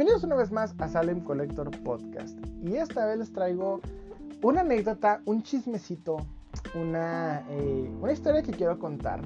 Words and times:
Bienvenidos 0.00 0.24
una 0.24 0.36
vez 0.36 0.50
más 0.50 0.74
a 0.78 0.88
Salem 0.88 1.20
Collector 1.20 1.70
Podcast. 1.82 2.38
Y 2.62 2.76
esta 2.76 3.04
vez 3.04 3.18
les 3.18 3.32
traigo 3.34 3.82
una 4.42 4.62
anécdota, 4.62 5.20
un 5.26 5.42
chismecito, 5.42 6.16
una, 6.74 7.44
eh, 7.50 7.92
una 8.00 8.10
historia 8.10 8.42
que 8.42 8.50
quiero 8.50 8.78
contar. 8.78 9.20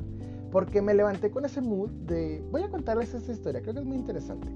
Porque 0.51 0.83
me 0.83 0.93
levanté 0.93 1.31
con 1.31 1.45
ese 1.45 1.61
mood 1.61 1.91
de 1.91 2.45
voy 2.51 2.65
a 2.65 2.71
contarles 2.71 3.15
esta 3.15 3.31
historia, 3.31 3.63
creo 3.63 3.75
que 3.75 3.81
es 3.83 3.87
muy 3.87 3.97
interesante. 3.97 4.49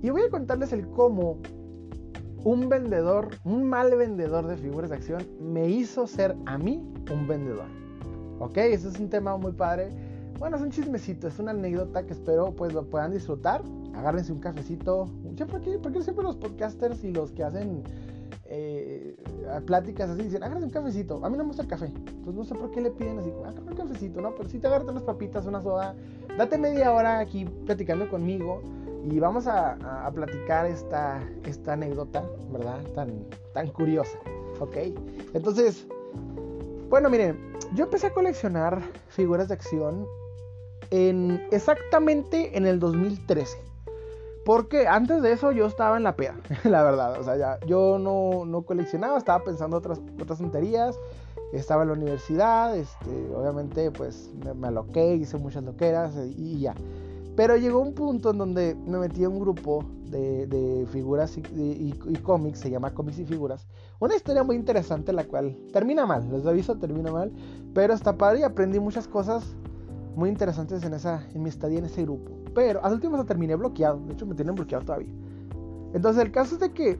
Y 0.00 0.10
voy 0.10 0.22
a 0.22 0.30
contarles 0.30 0.72
el 0.72 0.88
cómo 0.90 1.38
un 2.44 2.68
vendedor, 2.68 3.30
un 3.42 3.64
mal 3.64 3.92
vendedor 3.96 4.46
de 4.46 4.56
figuras 4.56 4.90
de 4.90 4.96
acción, 4.96 5.26
me 5.40 5.68
hizo 5.68 6.06
ser 6.06 6.36
a 6.46 6.56
mí 6.56 6.88
un 7.12 7.26
vendedor. 7.26 7.66
Ok, 8.38 8.58
ese 8.58 8.90
es 8.90 9.00
un 9.00 9.10
tema 9.10 9.36
muy 9.36 9.50
padre. 9.50 9.90
Bueno, 10.38 10.56
es 10.56 10.62
un 10.62 10.70
chismecito, 10.70 11.26
es 11.26 11.40
una 11.40 11.50
anécdota 11.50 12.06
que 12.06 12.12
espero 12.12 12.54
pues 12.54 12.72
lo 12.72 12.88
puedan 12.88 13.10
disfrutar. 13.10 13.62
Agárrense 13.94 14.32
un 14.32 14.40
cafecito. 14.40 15.08
¿Por 15.36 15.92
qué, 15.92 16.02
siempre 16.02 16.24
los 16.24 16.36
podcasters 16.36 17.02
y 17.04 17.12
los 17.12 17.30
que 17.32 17.44
hacen 17.44 17.82
eh, 18.46 19.16
pláticas 19.66 20.10
así 20.10 20.22
dicen, 20.22 20.42
agárrense 20.42 20.66
un 20.66 20.72
cafecito? 20.72 21.24
A 21.24 21.30
mí 21.30 21.36
no 21.36 21.44
me 21.44 21.48
gusta 21.48 21.62
el 21.62 21.68
café. 21.68 21.86
Entonces 21.86 22.34
no 22.34 22.44
sé 22.44 22.54
por 22.54 22.70
qué 22.70 22.80
le 22.80 22.90
piden 22.90 23.18
así, 23.18 23.30
agárrense 23.30 23.70
un 23.70 23.76
cafecito, 23.76 24.20
¿no? 24.20 24.34
Pero 24.34 24.48
si 24.48 24.58
te 24.58 24.66
agarran 24.66 24.90
unas 24.90 25.02
papitas, 25.04 25.46
una 25.46 25.62
soda, 25.62 25.94
date 26.36 26.58
media 26.58 26.92
hora 26.92 27.18
aquí 27.18 27.44
platicando 27.66 28.08
conmigo 28.08 28.62
y 29.04 29.18
vamos 29.18 29.46
a, 29.46 30.10
platicar 30.14 30.66
esta, 30.66 31.20
esta 31.44 31.72
anécdota, 31.72 32.24
¿verdad? 32.52 32.82
Tan, 32.94 33.24
tan 33.52 33.68
curiosa, 33.68 34.18
¿ok? 34.60 34.76
Entonces, 35.34 35.86
bueno, 36.88 37.08
miren, 37.08 37.38
yo 37.74 37.84
empecé 37.84 38.08
a 38.08 38.12
coleccionar 38.12 38.82
figuras 39.08 39.48
de 39.48 39.54
acción 39.54 40.06
en 40.90 41.42
exactamente 41.50 42.56
en 42.56 42.66
el 42.66 42.78
2013. 42.78 43.71
Porque 44.44 44.86
antes 44.88 45.22
de 45.22 45.32
eso 45.32 45.52
yo 45.52 45.66
estaba 45.66 45.96
en 45.96 46.02
la 46.02 46.16
peda, 46.16 46.36
la 46.64 46.82
verdad. 46.82 47.20
O 47.20 47.24
sea, 47.24 47.36
ya, 47.36 47.58
yo 47.66 47.98
no, 47.98 48.44
no 48.44 48.62
coleccionaba, 48.62 49.18
estaba 49.18 49.44
pensando 49.44 49.76
otras, 49.76 50.00
otras 50.20 50.38
tonterías. 50.38 50.98
Estaba 51.52 51.82
en 51.82 51.88
la 51.88 51.94
universidad, 51.94 52.74
este, 52.74 53.10
obviamente 53.34 53.90
pues 53.90 54.30
me, 54.42 54.54
me 54.54 54.68
aloqué, 54.68 55.16
hice 55.16 55.36
muchas 55.36 55.62
loqueras 55.62 56.14
y 56.16 56.60
ya. 56.60 56.74
Pero 57.36 57.56
llegó 57.56 57.80
un 57.80 57.94
punto 57.94 58.30
en 58.30 58.38
donde 58.38 58.74
me 58.86 58.98
metí 58.98 59.24
en 59.24 59.32
un 59.32 59.40
grupo 59.40 59.84
de, 60.12 60.86
figuras 60.90 61.36
y, 61.38 61.92
cómics, 62.22 62.60
se 62.60 62.70
llama 62.70 62.92
Cómics 62.92 63.18
y 63.18 63.24
Figuras. 63.24 63.66
Una 63.98 64.14
historia 64.14 64.42
muy 64.42 64.56
interesante, 64.56 65.12
la 65.12 65.24
cual 65.24 65.56
termina 65.72 66.04
mal, 66.04 66.30
les 66.30 66.46
aviso, 66.46 66.76
termina 66.76 67.10
mal, 67.10 67.32
pero 67.74 67.94
está 67.94 68.16
padre 68.16 68.40
y 68.40 68.42
aprendí 68.42 68.78
muchas 68.78 69.08
cosas 69.08 69.44
muy 70.14 70.28
interesantes 70.28 70.82
en, 70.84 70.92
esa, 70.92 71.26
en 71.34 71.42
mi 71.42 71.48
estadía 71.48 71.78
en 71.78 71.86
ese 71.86 72.02
grupo. 72.02 72.41
Pero 72.54 72.84
al 72.84 72.92
último 72.94 73.24
terminé 73.24 73.56
bloqueado, 73.56 74.00
de 74.06 74.12
hecho 74.12 74.26
me 74.26 74.34
tienen 74.34 74.54
bloqueado 74.54 74.84
todavía. 74.84 75.12
Entonces 75.94 76.22
el 76.24 76.32
caso 76.32 76.54
es 76.54 76.60
de 76.60 76.72
que 76.72 76.98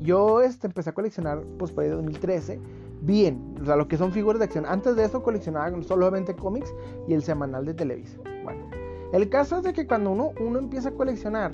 yo 0.00 0.40
este, 0.40 0.66
empecé 0.66 0.90
a 0.90 0.94
coleccionar 0.94 1.42
pues 1.58 1.72
por 1.72 1.84
ahí 1.84 1.90
de 1.90 1.96
2013 1.96 2.60
bien, 3.00 3.54
o 3.60 3.64
sea, 3.64 3.76
lo 3.76 3.88
que 3.88 3.96
son 3.96 4.12
figuras 4.12 4.38
de 4.38 4.46
acción. 4.46 4.66
Antes 4.66 4.96
de 4.96 5.04
eso 5.04 5.22
coleccionaba 5.22 5.70
solamente 5.82 6.34
cómics 6.34 6.74
y 7.06 7.14
el 7.14 7.22
semanal 7.22 7.64
de 7.64 7.74
Televisa. 7.74 8.18
Bueno, 8.42 8.68
el 9.12 9.28
caso 9.28 9.58
es 9.58 9.62
de 9.62 9.72
que 9.72 9.86
cuando 9.86 10.10
uno, 10.10 10.32
uno 10.40 10.58
empieza 10.58 10.90
a 10.90 10.92
coleccionar, 10.92 11.52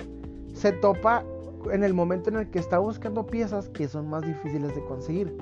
se 0.53 0.71
topa 0.71 1.23
en 1.71 1.83
el 1.83 1.93
momento 1.93 2.29
en 2.29 2.37
el 2.37 2.49
que 2.49 2.59
está 2.59 2.79
buscando 2.79 3.25
piezas 3.25 3.69
que 3.69 3.87
son 3.87 4.09
más 4.09 4.23
difíciles 4.23 4.73
de 4.75 4.83
conseguir. 4.85 5.35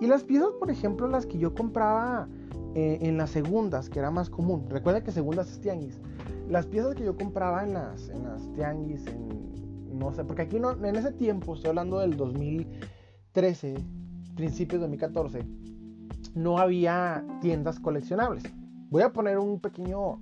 Y 0.00 0.06
las 0.06 0.24
piezas, 0.24 0.50
por 0.58 0.70
ejemplo, 0.70 1.06
las 1.06 1.26
que 1.26 1.38
yo 1.38 1.54
compraba 1.54 2.28
eh, 2.74 2.98
en 3.02 3.16
las 3.16 3.30
segundas, 3.30 3.88
que 3.88 3.98
era 3.98 4.10
más 4.10 4.30
común. 4.30 4.66
Recuerda 4.68 5.02
que 5.02 5.12
segundas 5.12 5.50
es 5.50 5.60
tianguis. 5.60 6.00
Las 6.48 6.66
piezas 6.66 6.94
que 6.94 7.04
yo 7.04 7.16
compraba 7.16 7.64
en 7.64 7.74
las, 7.74 8.08
en 8.08 8.24
las 8.24 8.52
tianguis, 8.52 9.06
en, 9.06 9.98
no 9.98 10.12
sé, 10.12 10.24
porque 10.24 10.42
aquí 10.42 10.58
no, 10.58 10.72
en 10.72 10.96
ese 10.96 11.12
tiempo, 11.12 11.54
estoy 11.54 11.70
hablando 11.70 11.98
del 11.98 12.16
2013, 12.16 13.74
principios 14.36 14.80
de 14.80 14.88
2014, 14.88 15.46
no 16.34 16.58
había 16.58 17.24
tiendas 17.40 17.78
coleccionables. 17.78 18.44
Voy 18.90 19.02
a 19.02 19.12
poner 19.12 19.38
un 19.38 19.60
pequeño 19.60 20.18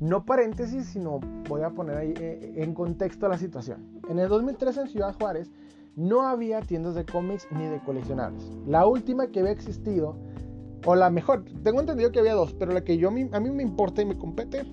no 0.00 0.24
paréntesis, 0.24 0.86
sino 0.86 1.20
voy 1.48 1.62
a 1.62 1.70
poner 1.70 1.96
ahí 1.96 2.14
eh, 2.16 2.54
en 2.56 2.74
contexto 2.74 3.28
la 3.28 3.38
situación. 3.38 4.00
En 4.08 4.18
el 4.18 4.28
2013 4.28 4.82
en 4.82 4.88
Ciudad 4.88 5.14
Juárez 5.18 5.50
no 5.96 6.22
había 6.22 6.60
tiendas 6.60 6.94
de 6.94 7.04
cómics 7.04 7.48
ni 7.50 7.66
de 7.66 7.80
coleccionables. 7.80 8.52
La 8.66 8.86
última 8.86 9.26
que 9.26 9.40
había 9.40 9.52
existido, 9.52 10.16
o 10.84 10.94
la 10.94 11.10
mejor, 11.10 11.44
tengo 11.62 11.80
entendido 11.80 12.12
que 12.12 12.20
había 12.20 12.34
dos, 12.34 12.54
pero 12.54 12.72
la 12.72 12.82
que 12.82 12.98
yo, 12.98 13.08
a 13.08 13.10
mí 13.12 13.50
me 13.50 13.62
importa 13.62 14.02
y 14.02 14.06
me 14.06 14.16
compete 14.16 14.64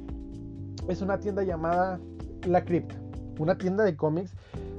es 0.87 1.01
una 1.01 1.19
tienda 1.19 1.43
llamada 1.43 1.99
La 2.47 2.63
Cripta, 2.63 2.95
una 3.39 3.57
tienda 3.57 3.83
de 3.83 3.95
cómics 3.95 4.33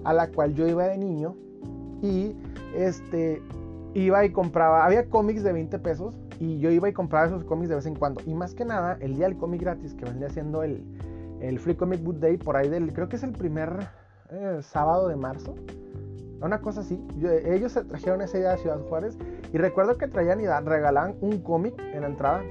a 0.05 0.13
la 0.13 0.29
cual 0.29 0.55
yo 0.55 0.67
iba 0.69 0.87
de 0.87 0.99
niño 0.99 1.37
y 2.03 2.37
este 2.75 3.43
iba 3.95 4.25
y 4.25 4.31
compraba, 4.31 4.85
había 4.85 5.09
cómics 5.09 5.43
de 5.43 5.53
20 5.53 5.79
pesos 5.79 6.15
y 6.39 6.59
yo 6.59 6.71
iba 6.71 6.89
y 6.89 6.93
compraba 6.93 7.27
esos 7.27 7.45
cómics 7.45 7.71
de 7.71 7.77
vez 7.77 7.87
en 7.87 7.95
cuando. 7.95 8.21
Y 8.27 8.35
más 8.35 8.55
que 8.55 8.65
nada, 8.65 8.99
el 9.01 9.17
día 9.17 9.27
del 9.27 9.39
cómic 9.39 9.63
gratis, 9.63 9.95
que 9.95 10.05
vendría 10.05 10.29
siendo 10.29 10.63
el, 10.63 10.85
el 11.41 11.59
Free 11.59 11.77
Comic 11.77 12.03
Book 12.03 12.21
Day, 12.21 12.37
por 12.37 12.57
ahí 12.57 12.69
del, 12.69 12.93
creo 12.93 13.09
que 13.09 13.17
es 13.17 13.23
el 13.23 13.33
primer 13.33 13.89
eh, 14.31 14.59
sábado 14.61 15.09
de 15.09 15.17
marzo. 15.17 15.55
Una 16.41 16.61
cosa 16.61 16.81
así. 16.81 17.01
ellos 17.47 17.73
se 17.73 17.85
trajeron 17.85 18.21
ese 18.21 18.39
día 18.39 18.53
a 18.53 18.57
Ciudad 18.59 18.81
Juárez. 18.89 19.17
Y 19.53 19.59
recuerdo 19.59 19.97
que 19.97 20.07
traían 20.07 20.41
y 20.41 20.47
regalaban 20.47 21.17
un 21.21 21.39
cómic 21.41 21.75
en 21.79 22.03
la 22.03 22.09
entrada. 22.09 22.43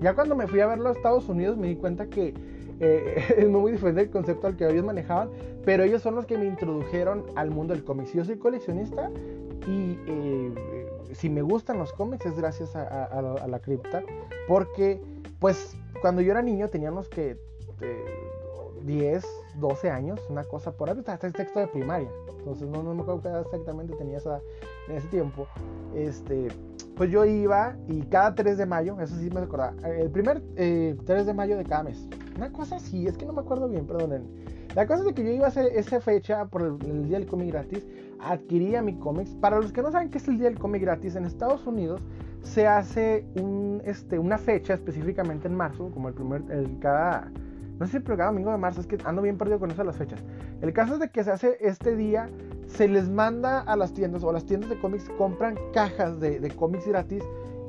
Ya 0.00 0.14
cuando 0.14 0.34
me 0.34 0.46
fui 0.46 0.60
a 0.60 0.66
verlo 0.66 0.88
a 0.88 0.92
Estados 0.92 1.28
Unidos 1.28 1.56
me 1.56 1.68
di 1.68 1.76
cuenta 1.76 2.06
que 2.06 2.34
eh, 2.80 3.24
es 3.36 3.48
muy 3.48 3.72
diferente 3.72 4.02
el 4.02 4.10
concepto 4.10 4.46
al 4.46 4.56
que 4.56 4.68
ellos 4.68 4.84
manejaban. 4.84 5.30
Pero 5.64 5.82
ellos 5.84 6.02
son 6.02 6.14
los 6.14 6.26
que 6.26 6.38
me 6.38 6.46
introdujeron 6.46 7.24
al 7.34 7.50
mundo 7.50 7.74
del 7.74 7.84
cómic. 7.84 8.12
Yo 8.12 8.24
soy 8.24 8.36
coleccionista 8.36 9.10
y 9.66 9.98
eh, 10.06 10.54
si 11.12 11.30
me 11.30 11.42
gustan 11.42 11.78
los 11.78 11.92
cómics 11.92 12.26
es 12.26 12.36
gracias 12.36 12.74
a, 12.74 13.46
la, 13.48 13.58
cripta, 13.60 14.02
porque 14.48 15.00
pues 15.38 15.76
cuando 16.00 16.20
yo 16.20 16.32
era 16.32 16.42
niño 16.42 16.68
teníamos 16.68 17.08
que 17.08 17.36
10, 18.84 19.24
12 19.56 19.90
años, 19.90 20.20
una 20.28 20.44
cosa 20.44 20.72
por 20.72 20.90
ahí, 20.90 20.98
hasta 21.06 21.26
el 21.26 21.32
texto 21.32 21.60
de 21.60 21.66
primaria, 21.68 22.08
entonces 22.38 22.68
no, 22.68 22.82
no 22.82 22.94
me 22.94 23.02
acuerdo 23.02 23.40
exactamente 23.40 23.94
tenía 23.96 24.18
esa, 24.18 24.40
en 24.88 24.96
ese 24.96 25.08
tiempo, 25.08 25.46
este, 25.94 26.48
pues 26.96 27.10
yo 27.10 27.24
iba 27.24 27.76
y 27.88 28.02
cada 28.02 28.34
3 28.34 28.58
de 28.58 28.66
mayo, 28.66 29.00
eso 29.00 29.14
sí 29.16 29.30
me 29.30 29.40
acordaba, 29.40 29.74
el 29.88 30.10
primer 30.10 30.40
3 30.40 30.56
eh, 30.56 30.96
de 31.24 31.34
mayo 31.34 31.56
de 31.56 31.64
cada 31.64 31.84
mes, 31.84 32.08
una 32.36 32.50
cosa 32.50 32.76
así, 32.76 33.06
es 33.06 33.16
que 33.16 33.26
no 33.26 33.32
me 33.32 33.40
acuerdo 33.40 33.68
bien, 33.68 33.86
perdonen. 33.86 34.52
La 34.74 34.86
cosa 34.86 35.06
es 35.06 35.14
que 35.14 35.22
yo 35.22 35.30
iba 35.30 35.44
a 35.44 35.48
hacer 35.48 35.66
esa 35.74 36.00
fecha 36.00 36.46
por 36.46 36.62
el, 36.62 37.06
día 37.06 37.18
del 37.18 37.28
cómic 37.28 37.48
gratis, 37.48 37.86
adquiría 38.20 38.80
mi 38.80 38.94
cómics. 38.94 39.34
Para 39.34 39.60
los 39.60 39.70
que 39.70 39.82
no 39.82 39.92
saben 39.92 40.08
qué 40.08 40.16
es 40.16 40.26
el 40.28 40.38
día 40.38 40.48
del 40.48 40.58
cómic 40.58 40.80
gratis, 40.80 41.14
en 41.14 41.26
Estados 41.26 41.66
Unidos 41.66 42.00
se 42.42 42.66
hace 42.66 43.26
un, 43.36 43.82
este, 43.84 44.18
una 44.18 44.38
fecha 44.38 44.72
específicamente 44.74 45.46
en 45.46 45.54
marzo, 45.54 45.90
como 45.92 46.08
el 46.08 46.14
primer, 46.14 46.42
el 46.50 46.78
cada, 46.78 47.30
no 47.78 47.86
sé 47.86 47.92
si 47.92 47.96
el 47.98 48.04
cada 48.04 48.26
domingo 48.26 48.50
de 48.50 48.58
marzo, 48.58 48.80
es 48.80 48.86
que 48.86 48.98
ando 49.04 49.22
bien 49.22 49.38
perdido 49.38 49.58
con 49.58 49.70
eso 49.70 49.82
de 49.82 49.86
las 49.86 49.96
fechas. 49.96 50.20
El 50.60 50.72
caso 50.72 50.94
es 50.94 51.00
de 51.00 51.10
que 51.10 51.24
se 51.24 51.30
hace 51.30 51.56
este 51.60 51.96
día, 51.96 52.28
se 52.66 52.88
les 52.88 53.08
manda 53.08 53.60
a 53.60 53.76
las 53.76 53.92
tiendas 53.92 54.22
o 54.22 54.32
las 54.32 54.44
tiendas 54.44 54.70
de 54.70 54.78
cómics 54.78 55.08
compran 55.18 55.56
cajas 55.72 56.20
de, 56.20 56.38
de 56.38 56.50
cómics 56.50 56.86
gratis 56.86 57.22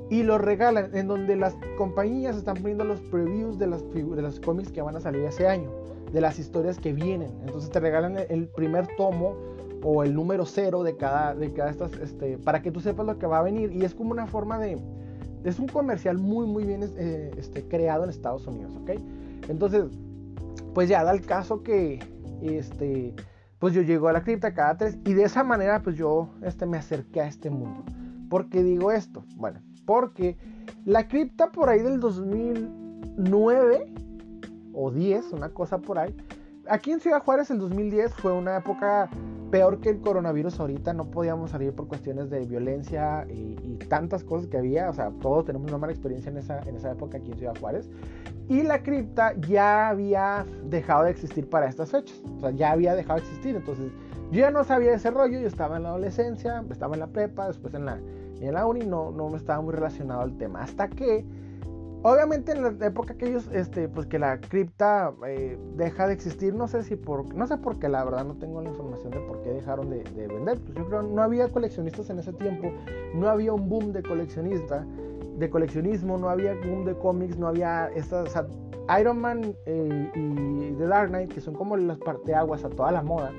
y 0.09 0.23
lo 0.23 0.37
regalan, 0.37 0.95
en 0.95 1.07
donde 1.07 1.35
las 1.35 1.55
compañías 1.77 2.35
están 2.35 2.57
poniendo 2.57 2.83
los 2.83 2.99
previews 3.01 3.57
de 3.57 3.67
las, 3.67 3.83
de 3.91 4.21
los 4.21 4.39
cómics 4.39 4.71
que 4.71 4.81
van 4.81 4.95
a 4.95 4.99
salir 4.99 5.23
ese 5.23 5.47
año 5.47 5.71
de 6.11 6.21
las 6.21 6.37
historias 6.39 6.77
que 6.77 6.93
vienen. 6.93 7.31
Entonces 7.45 7.69
te 7.71 7.79
regalan 7.79 8.17
el 8.29 8.47
primer 8.47 8.87
tomo 8.95 9.35
o 9.81 10.03
el 10.03 10.13
número 10.13 10.45
cero 10.45 10.83
de 10.83 10.95
cada, 10.95 11.35
de 11.35 11.51
cada 11.51 11.71
estas, 11.71 11.93
este, 11.93 12.37
para 12.37 12.61
que 12.61 12.71
tú 12.71 12.79
sepas 12.79 13.05
lo 13.05 13.17
que 13.17 13.25
va 13.25 13.39
a 13.39 13.41
venir. 13.41 13.71
Y 13.71 13.83
es 13.83 13.93
como 13.95 14.11
una 14.11 14.27
forma 14.27 14.59
de... 14.59 14.77
Es 15.43 15.59
un 15.59 15.67
comercial 15.67 16.19
muy, 16.19 16.45
muy 16.45 16.63
bien 16.63 16.81
eh, 16.97 17.31
este, 17.37 17.63
creado 17.63 18.03
en 18.03 18.09
Estados 18.09 18.47
Unidos, 18.47 18.71
¿ok? 18.81 18.91
Entonces, 19.47 19.85
pues 20.73 20.89
ya 20.89 21.03
da 21.03 21.11
el 21.11 21.25
caso 21.25 21.63
que, 21.63 21.99
este, 22.41 23.13
pues 23.59 23.73
yo 23.73 23.81
llego 23.81 24.07
a 24.07 24.13
la 24.13 24.23
cripta 24.23 24.53
cada 24.53 24.77
tres 24.77 24.97
y 25.05 25.13
de 25.13 25.23
esa 25.23 25.43
manera, 25.43 25.81
pues 25.81 25.95
yo 25.95 26.29
este, 26.41 26.65
me 26.65 26.77
acerqué 26.77 27.21
a 27.21 27.27
este 27.27 27.49
mundo. 27.49 27.83
¿Por 28.29 28.49
qué 28.49 28.63
digo 28.63 28.91
esto? 28.91 29.23
Bueno, 29.35 29.61
porque 29.85 30.37
la 30.85 31.07
cripta 31.07 31.51
por 31.51 31.69
ahí 31.69 31.81
del 31.81 31.99
2009 31.99 33.93
o 34.73 34.91
10, 34.91 35.31
una 35.33 35.49
cosa 35.49 35.77
por 35.77 35.99
ahí. 35.99 36.15
Aquí 36.67 36.91
en 36.91 36.99
Ciudad 36.99 37.21
Juárez 37.21 37.51
el 37.51 37.59
2010 37.59 38.13
fue 38.15 38.31
una 38.33 38.57
época 38.57 39.09
peor 39.53 39.81
que 39.81 39.89
el 39.91 40.01
coronavirus 40.01 40.59
ahorita, 40.59 40.93
no 40.93 41.11
podíamos 41.11 41.51
salir 41.51 41.73
por 41.73 41.87
cuestiones 41.87 42.31
de 42.31 42.43
violencia 42.43 43.27
y, 43.29 43.53
tantas 43.87 44.23
cosas 44.23 44.47
que 44.47 44.57
había, 44.57 44.89
o 44.89 44.93
sea, 44.93 45.11
todos 45.21 45.45
tenemos 45.45 45.67
una 45.67 45.77
mala 45.77 45.93
experiencia 45.93 46.31
en 46.31 46.37
esa, 46.37 46.59
en 46.61 46.75
esa 46.75 46.91
época 46.91 47.19
aquí 47.19 47.29
en 47.29 47.37
Ciudad 47.37 47.53
Juárez. 47.59 47.87
Y 48.49 48.63
la 48.63 48.81
cripta 48.81 49.33
ya 49.47 49.89
había 49.89 50.43
dejado 50.65 51.03
de 51.03 51.11
existir 51.11 51.47
para 51.47 51.67
estas 51.67 51.91
fechas, 51.91 52.19
o 52.37 52.39
sea, 52.39 52.49
ya 52.49 52.71
había 52.71 52.95
dejado 52.95 53.19
de 53.19 53.25
existir, 53.27 53.55
entonces 53.55 53.91
yo 54.31 54.39
ya 54.39 54.49
no 54.49 54.63
sabía 54.63 54.95
ese 54.95 55.11
rollo, 55.11 55.39
yo 55.39 55.47
estaba 55.47 55.77
en 55.77 55.83
la 55.83 55.89
adolescencia, 55.89 56.63
estaba 56.71 56.95
en 56.95 57.01
la 57.01 57.07
prepa, 57.07 57.45
después 57.45 57.75
en 57.75 57.85
la, 57.85 57.99
en 58.41 58.53
la 58.55 58.65
uni, 58.65 58.87
no, 58.87 59.11
no 59.11 59.35
estaba 59.37 59.61
muy 59.61 59.75
relacionado 59.75 60.21
al 60.21 60.35
tema, 60.35 60.63
hasta 60.63 60.87
que 60.87 61.23
Obviamente 62.05 62.51
en 62.51 62.63
la 62.63 62.85
época 62.85 63.15
que 63.15 63.29
ellos, 63.29 63.49
este, 63.53 63.87
pues 63.87 64.07
que 64.07 64.19
la 64.19 64.37
cripta 64.37 65.13
eh, 65.25 65.57
deja 65.77 66.05
de 66.05 66.13
existir, 66.13 66.53
no 66.53 66.67
sé 66.67 66.83
si 66.83 66.97
por, 66.97 67.33
no 67.33 67.47
sé 67.47 67.55
por 67.57 67.79
qué, 67.79 67.87
la 67.87 68.03
verdad 68.03 68.25
no 68.25 68.35
tengo 68.35 68.61
la 68.61 68.69
información 68.69 69.11
de 69.11 69.19
por 69.21 69.41
qué 69.41 69.51
dejaron 69.51 69.89
de, 69.89 70.03
vender. 70.27 70.59
Pues 70.59 70.77
yo 70.77 70.85
creo 70.85 71.01
no 71.03 71.23
había 71.23 71.47
coleccionistas 71.47 72.09
en 72.09 72.19
ese 72.19 72.33
tiempo, 72.33 72.73
no 73.15 73.29
había 73.29 73.53
un 73.53 73.69
boom 73.69 73.93
de 73.93 74.03
coleccionista, 74.03 74.85
de 75.37 75.49
coleccionismo, 75.49 76.17
no 76.17 76.27
había 76.27 76.55
boom 76.55 76.83
de 76.83 76.93
cómics, 76.93 77.37
no 77.37 77.47
había 77.47 77.87
estas, 77.95 78.35
Iron 78.99 79.21
Man 79.21 79.55
eh, 79.65 80.11
y 80.13 80.73
The 80.73 80.87
Dark 80.87 81.07
Knight, 81.07 81.33
que 81.33 81.39
son 81.39 81.53
como 81.53 81.77
las 81.77 81.99
parteaguas 81.99 82.65
a 82.65 82.69
toda 82.69 82.91
la 82.91 83.01
moda, 83.01 83.31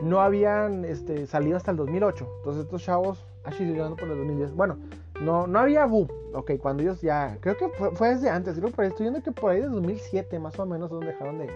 no 0.00 0.20
habían 0.20 0.84
este, 0.84 1.26
salido 1.26 1.56
hasta 1.56 1.72
el 1.72 1.76
2008. 1.78 2.28
Entonces 2.38 2.62
estos 2.62 2.84
chavos, 2.84 3.26
así 3.42 3.64
llegando 3.64 3.96
por 3.96 4.08
el 4.08 4.18
2010, 4.18 4.54
bueno, 4.54 4.78
no, 5.24 5.46
no 5.46 5.58
había 5.58 5.86
boom. 5.86 6.08
Ok, 6.34 6.52
cuando 6.60 6.82
ellos 6.82 7.00
ya. 7.00 7.38
Creo 7.40 7.56
que 7.56 7.68
fue, 7.68 8.08
desde 8.10 8.28
antes. 8.28 8.58
Creo 8.58 8.70
que 8.70 8.86
estoy 8.86 9.04
viendo 9.04 9.22
que 9.22 9.32
por 9.32 9.50
ahí 9.50 9.60
de 9.60 9.68
2007 9.68 10.38
más 10.38 10.58
o 10.58 10.66
menos 10.66 10.90
donde 10.90 11.06
dejaron 11.08 11.38
de, 11.38 11.46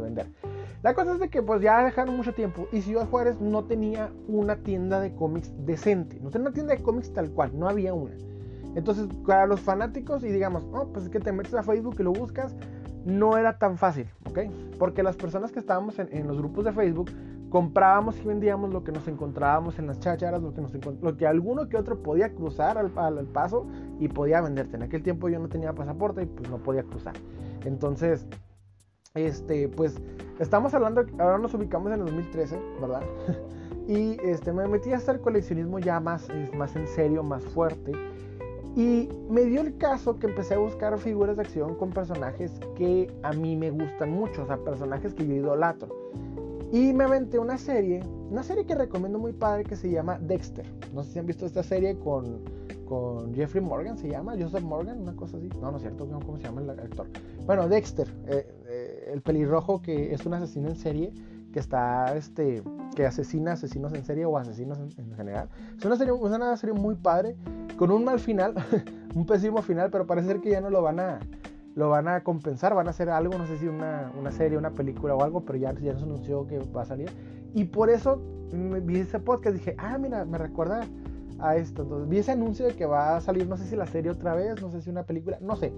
vender. 0.00 0.26
La 0.82 0.94
cosa 0.94 1.12
es 1.12 1.20
de 1.20 1.28
que 1.28 1.42
pues 1.42 1.62
ya 1.62 1.84
dejaron 1.84 2.16
mucho 2.16 2.32
tiempo. 2.32 2.68
Y 2.72 2.82
Ciudad 2.82 3.08
Juárez 3.08 3.40
no 3.40 3.64
tenía 3.64 4.10
una 4.28 4.56
tienda 4.56 5.00
de 5.00 5.14
cómics 5.14 5.52
decente. 5.64 6.18
No 6.20 6.30
tenía 6.30 6.48
una 6.48 6.54
tienda 6.54 6.74
de 6.74 6.82
cómics 6.82 7.12
tal 7.12 7.30
cual. 7.30 7.58
No 7.58 7.68
había 7.68 7.94
una. 7.94 8.14
Entonces, 8.74 9.08
para 9.26 9.46
los 9.46 9.60
fanáticos, 9.60 10.24
y 10.24 10.28
digamos, 10.28 10.64
oh, 10.72 10.86
pues 10.92 11.06
es 11.06 11.10
que 11.10 11.20
te 11.20 11.32
metes 11.32 11.54
a 11.54 11.62
Facebook 11.62 11.96
y 11.98 12.02
lo 12.02 12.12
buscas, 12.12 12.54
no 13.04 13.36
era 13.36 13.58
tan 13.58 13.76
fácil, 13.76 14.08
¿ok? 14.24 14.38
Porque 14.78 15.02
las 15.02 15.16
personas 15.16 15.52
que 15.52 15.58
estábamos 15.58 15.98
en 15.98 16.26
los 16.26 16.38
grupos 16.38 16.64
de 16.64 16.72
Facebook 16.72 17.10
comprábamos 17.52 18.18
y 18.18 18.24
vendíamos 18.24 18.72
lo 18.72 18.82
que 18.82 18.92
nos 18.92 19.06
encontrábamos 19.06 19.78
en 19.78 19.86
las 19.86 20.00
chácharas, 20.00 20.40
lo 20.40 20.54
que, 20.54 20.62
nos 20.62 20.72
lo 21.02 21.16
que 21.18 21.26
alguno 21.26 21.68
que 21.68 21.76
otro 21.76 22.02
podía 22.02 22.34
cruzar 22.34 22.78
al, 22.78 22.90
al, 22.96 23.26
paso 23.26 23.66
y 24.00 24.08
podía 24.08 24.40
venderte. 24.40 24.76
En 24.76 24.84
aquel 24.84 25.02
tiempo 25.02 25.28
yo 25.28 25.38
no 25.38 25.50
tenía 25.50 25.74
pasaporte 25.74 26.22
y 26.22 26.26
pues 26.26 26.48
no 26.48 26.56
podía 26.56 26.82
cruzar. 26.82 27.12
Entonces, 27.66 28.26
este, 29.14 29.68
pues 29.68 30.00
estamos 30.38 30.72
hablando, 30.72 31.04
ahora 31.18 31.36
nos 31.36 31.52
ubicamos 31.52 31.92
en 31.92 32.00
el 32.00 32.06
2013, 32.06 32.58
¿verdad? 32.80 33.02
y 33.86 34.16
este, 34.24 34.50
me 34.54 34.66
metí 34.66 34.94
a 34.94 34.96
hacer 34.96 35.20
coleccionismo 35.20 35.78
ya 35.78 36.00
más, 36.00 36.28
más 36.56 36.74
en 36.74 36.88
serio, 36.88 37.22
más 37.22 37.44
fuerte. 37.44 37.92
Y 38.76 39.10
me 39.28 39.42
dio 39.42 39.60
el 39.60 39.76
caso 39.76 40.18
que 40.18 40.26
empecé 40.28 40.54
a 40.54 40.58
buscar 40.58 40.96
figuras 40.96 41.36
de 41.36 41.42
acción 41.42 41.74
con 41.74 41.90
personajes 41.90 42.50
que 42.76 43.12
a 43.22 43.32
mí 43.32 43.56
me 43.56 43.70
gustan 43.70 44.10
mucho, 44.10 44.44
o 44.44 44.46
sea, 44.46 44.56
personajes 44.56 45.12
que 45.12 45.26
yo 45.26 45.34
idolatro. 45.34 46.01
Y 46.72 46.94
me 46.94 47.04
aventé 47.04 47.38
una 47.38 47.58
serie, 47.58 48.02
una 48.30 48.42
serie 48.42 48.64
que 48.64 48.74
recomiendo 48.74 49.18
muy 49.18 49.34
padre 49.34 49.62
que 49.62 49.76
se 49.76 49.90
llama 49.90 50.18
Dexter. 50.18 50.64
No 50.94 51.04
sé 51.04 51.12
si 51.12 51.18
han 51.18 51.26
visto 51.26 51.44
esta 51.44 51.62
serie 51.62 51.98
con, 51.98 52.40
con 52.86 53.34
Jeffrey 53.34 53.62
Morgan, 53.62 53.98
se 53.98 54.08
llama 54.08 54.36
Joseph 54.40 54.62
Morgan, 54.62 55.02
una 55.02 55.14
cosa 55.14 55.36
así. 55.36 55.50
No, 55.60 55.70
no 55.70 55.76
es 55.76 55.82
cierto, 55.82 56.08
¿cómo 56.08 56.38
se 56.38 56.44
llama 56.44 56.62
el 56.62 56.70
actor? 56.70 57.08
Bueno, 57.44 57.68
Dexter, 57.68 58.08
eh, 58.26 58.50
eh, 58.68 59.10
el 59.12 59.20
pelirrojo 59.20 59.82
que 59.82 60.14
es 60.14 60.24
un 60.24 60.32
asesino 60.32 60.68
en 60.68 60.76
serie 60.76 61.12
que 61.52 61.58
está, 61.58 62.16
este, 62.16 62.62
que 62.96 63.04
asesina 63.04 63.52
asesinos 63.52 63.92
en 63.92 64.06
serie 64.06 64.24
o 64.24 64.38
asesinos 64.38 64.78
en, 64.78 65.14
general. 65.14 65.50
Es 65.76 65.84
una 65.84 65.96
serie, 65.96 66.14
una 66.14 66.56
serie 66.56 66.74
muy 66.74 66.94
padre, 66.94 67.36
con 67.76 67.90
un 67.90 68.02
mal 68.02 68.18
final, 68.18 68.54
un 69.14 69.26
pésimo 69.26 69.60
final, 69.60 69.90
pero 69.90 70.06
parece 70.06 70.28
ser 70.28 70.40
que 70.40 70.48
ya 70.48 70.62
no 70.62 70.70
lo 70.70 70.80
van 70.80 71.00
a 71.00 71.20
lo 71.74 71.88
van 71.88 72.08
a 72.08 72.22
compensar, 72.22 72.74
van 72.74 72.86
a 72.86 72.90
hacer 72.90 73.08
algo, 73.08 73.36
no 73.38 73.46
sé 73.46 73.58
si 73.58 73.66
una, 73.66 74.12
una 74.18 74.30
serie, 74.30 74.58
una 74.58 74.70
película 74.70 75.14
o 75.14 75.22
algo, 75.22 75.40
pero 75.44 75.58
ya, 75.58 75.72
ya 75.74 75.96
se 75.96 76.04
anunció 76.04 76.46
que 76.46 76.58
va 76.58 76.82
a 76.82 76.86
salir. 76.86 77.10
Y 77.54 77.64
por 77.64 77.90
eso 77.90 78.20
me, 78.52 78.80
vi 78.80 78.98
ese 78.98 79.18
podcast, 79.18 79.56
dije, 79.56 79.74
ah, 79.78 79.98
mira, 79.98 80.24
me 80.24 80.38
recuerda 80.38 80.86
a 81.38 81.56
esto. 81.56 81.82
Entonces 81.82 82.08
vi 82.08 82.18
ese 82.18 82.32
anuncio 82.32 82.66
de 82.66 82.74
que 82.74 82.86
va 82.86 83.16
a 83.16 83.20
salir, 83.20 83.46
no 83.46 83.56
sé 83.56 83.64
si 83.64 83.76
la 83.76 83.86
serie 83.86 84.10
otra 84.10 84.34
vez, 84.34 84.60
no 84.60 84.70
sé 84.70 84.82
si 84.82 84.90
una 84.90 85.04
película, 85.04 85.38
no 85.40 85.56
sé. 85.56 85.72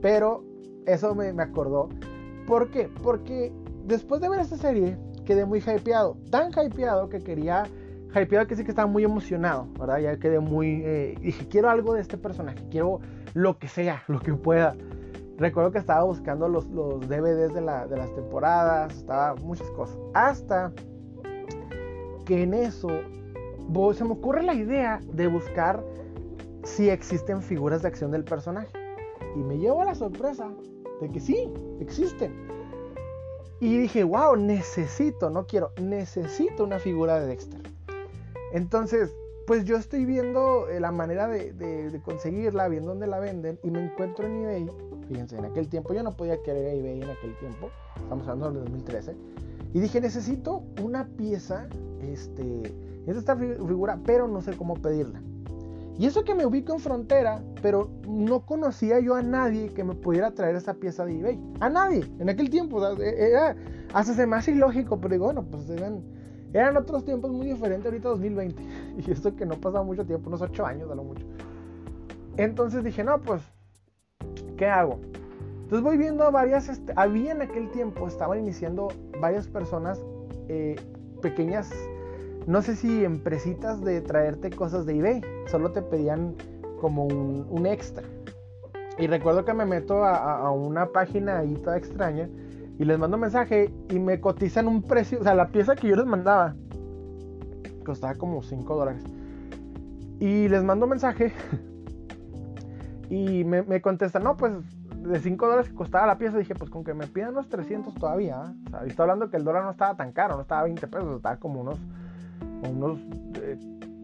Pero 0.00 0.44
eso 0.86 1.14
me, 1.14 1.32
me 1.32 1.42
acordó. 1.42 1.88
¿Por 2.46 2.70
qué? 2.70 2.88
Porque 3.02 3.52
después 3.84 4.20
de 4.20 4.28
ver 4.28 4.40
esta 4.40 4.56
serie, 4.56 4.96
quedé 5.24 5.44
muy 5.44 5.60
hypeado. 5.60 6.16
Tan 6.30 6.50
hypeado 6.50 7.08
que 7.08 7.20
quería 7.20 7.64
hypeado 8.20 8.46
que 8.46 8.56
sí 8.56 8.64
que 8.64 8.70
estaba 8.70 8.88
muy 8.88 9.04
emocionado, 9.04 9.68
¿verdad? 9.78 9.98
Ya 9.98 10.18
quedé 10.18 10.40
muy... 10.40 10.82
Eh, 10.84 11.14
dije, 11.20 11.48
quiero 11.48 11.70
algo 11.70 11.94
de 11.94 12.02
este 12.02 12.18
personaje, 12.18 12.62
quiero 12.70 13.00
lo 13.34 13.58
que 13.58 13.68
sea, 13.68 14.02
lo 14.08 14.20
que 14.20 14.34
pueda. 14.34 14.76
Recuerdo 15.42 15.72
que 15.72 15.78
estaba 15.78 16.04
buscando 16.04 16.48
los, 16.48 16.70
DVDs 16.70 17.52
de, 17.52 17.60
las 17.62 18.14
temporadas, 18.14 18.94
estaba 18.94 19.34
muchas 19.34 19.68
cosas. 19.72 19.98
Hasta 20.14 20.72
que 22.24 22.44
en 22.44 22.54
eso 22.54 22.86
se 23.92 24.04
me 24.04 24.12
ocurre 24.12 24.44
la 24.44 24.54
idea 24.54 25.00
de 25.12 25.26
buscar 25.26 25.82
si 26.62 26.90
existen 26.90 27.42
figuras 27.42 27.82
de 27.82 27.88
acción 27.88 28.12
del 28.12 28.22
personaje. 28.22 28.68
Y 29.34 29.40
me 29.40 29.58
llevo 29.58 29.82
a 29.82 29.86
la 29.86 29.96
sorpresa 29.96 30.48
de 31.00 31.10
que 31.10 31.18
sí, 31.18 31.52
existen. 31.80 32.32
Y 33.58 33.78
dije, 33.78 34.04
wow, 34.04 34.36
necesito, 34.36 35.28
no 35.28 35.48
quiero, 35.48 35.72
necesito 35.82 36.62
una 36.62 36.78
figura 36.78 37.18
de 37.18 37.26
Dexter. 37.26 37.60
Entonces, 38.52 39.12
pues 39.48 39.64
yo 39.64 39.76
estoy 39.76 40.04
viendo 40.04 40.68
eh, 40.68 40.78
la 40.78 40.92
manera 40.92 41.26
de, 41.26 41.52
de, 41.52 42.00
conseguirla, 42.00 42.68
viendo 42.68 42.90
dónde 42.90 43.08
la 43.08 43.18
venden 43.18 43.58
y 43.64 43.72
me 43.72 43.84
encuentro 43.84 44.24
en 44.24 44.44
eBay 44.44 44.91
Fíjense, 45.12 45.36
en 45.36 45.44
aquel 45.44 45.68
tiempo 45.68 45.92
yo 45.92 46.02
no 46.02 46.12
podía 46.12 46.42
querer 46.42 46.74
eBay 46.74 47.02
en 47.02 47.10
aquel 47.10 47.36
tiempo. 47.36 47.68
Estamos 47.96 48.26
hablando 48.26 48.60
del 48.60 48.70
2013. 48.70 49.14
Y 49.74 49.80
dije, 49.80 50.00
necesito 50.00 50.62
una 50.82 51.06
pieza, 51.06 51.68
este, 52.00 52.74
esta 53.06 53.36
figura, 53.36 53.98
pero 54.06 54.26
no 54.26 54.40
sé 54.40 54.56
cómo 54.56 54.74
pedirla. 54.74 55.20
Y 55.98 56.06
eso 56.06 56.24
que 56.24 56.34
me 56.34 56.46
ubico 56.46 56.72
en 56.72 56.80
frontera, 56.80 57.42
pero 57.60 57.90
no 58.08 58.46
conocía 58.46 59.00
yo 59.00 59.14
a 59.14 59.22
nadie 59.22 59.68
que 59.74 59.84
me 59.84 59.94
pudiera 59.94 60.30
traer 60.30 60.56
esa 60.56 60.72
pieza 60.72 61.04
de 61.04 61.18
eBay. 61.18 61.38
A 61.60 61.68
nadie, 61.68 62.10
en 62.18 62.30
aquel 62.30 62.48
tiempo. 62.48 62.82
E-, 62.98 63.28
era, 63.28 63.54
hasta 63.92 64.14
se 64.14 64.26
me 64.26 64.36
hace 64.36 64.52
ilógico, 64.52 64.98
pero 64.98 65.12
digo, 65.12 65.26
bueno, 65.26 65.44
pues 65.44 65.68
eran, 65.68 66.00
eran 66.54 66.78
otros 66.78 67.04
tiempos 67.04 67.30
muy 67.30 67.48
diferentes 67.48 67.84
ahorita 67.84 68.08
2020. 68.08 68.62
Y 69.06 69.10
esto 69.10 69.36
que 69.36 69.44
no 69.44 69.60
pasaba 69.60 69.84
mucho 69.84 70.06
tiempo, 70.06 70.30
unos 70.30 70.40
8 70.40 70.64
años 70.64 70.90
a 70.90 70.94
lo 70.94 71.04
mucho. 71.04 71.26
Entonces 72.38 72.82
dije, 72.82 73.04
no, 73.04 73.20
pues 73.20 73.42
¿qué 74.62 74.68
hago? 74.68 75.00
Entonces 75.64 75.82
voy 75.82 75.96
viendo 75.96 76.30
varias, 76.30 76.68
este, 76.68 76.92
había 76.94 77.32
en 77.32 77.42
aquel 77.42 77.68
tiempo, 77.72 78.06
estaban 78.06 78.38
iniciando 78.38 78.86
varias 79.20 79.48
personas 79.48 80.00
eh, 80.46 80.76
pequeñas, 81.20 81.72
no 82.46 82.62
sé 82.62 82.76
si 82.76 83.04
empresitas 83.04 83.80
de 83.80 84.00
traerte 84.02 84.50
cosas 84.50 84.86
de 84.86 84.96
eBay, 85.00 85.20
solo 85.46 85.72
te 85.72 85.82
pedían 85.82 86.36
como 86.80 87.06
un, 87.06 87.66
extra. 87.66 88.04
Y 88.98 89.08
recuerdo 89.08 89.44
que 89.44 89.52
me 89.52 89.66
meto 89.66 90.04
a, 90.04 90.48
una 90.52 90.92
página 90.92 91.38
ahí 91.38 91.54
toda 91.54 91.76
extraña 91.76 92.28
y 92.78 92.84
les 92.84 92.96
mando 93.00 93.18
mensaje 93.18 93.74
y 93.90 93.98
me 93.98 94.20
cotizan 94.20 94.68
un 94.68 94.80
precio, 94.82 95.18
o 95.18 95.24
sea, 95.24 95.34
la 95.34 95.48
pieza 95.48 95.74
que 95.74 95.88
yo 95.88 95.96
les 95.96 96.06
mandaba 96.06 96.54
costaba 97.84 98.14
como 98.14 98.44
5 98.44 98.76
dólares. 98.76 99.02
Y 100.20 100.46
les 100.46 100.62
mando 100.62 100.86
mensaje 100.86 101.32
Y 103.12 103.44
me, 103.44 103.62
me 103.62 103.82
contestan, 103.82 104.24
no, 104.24 104.38
pues 104.38 104.54
de 104.96 105.20
5 105.20 105.44
dólares 105.44 105.68
que 105.68 105.74
costaba 105.74 106.06
la 106.06 106.16
pieza, 106.16 106.38
dije, 106.38 106.54
pues 106.54 106.70
con 106.70 106.82
que 106.82 106.94
me 106.94 107.06
pidan 107.06 107.32
unos 107.32 107.46
300 107.50 107.94
todavía. 107.94 108.42
¿eh? 108.42 108.54
O 108.66 108.70
sea, 108.70 108.84
estoy 108.86 109.02
hablando 109.02 109.28
que 109.28 109.36
el 109.36 109.44
dólar 109.44 109.64
no 109.64 109.70
estaba 109.70 109.94
tan 109.98 110.12
caro, 110.12 110.36
no 110.36 110.40
estaba 110.40 110.62
20 110.62 110.86
pesos, 110.86 111.16
estaba 111.16 111.36
como 111.36 111.60
unos, 111.60 111.78
unos 112.70 113.00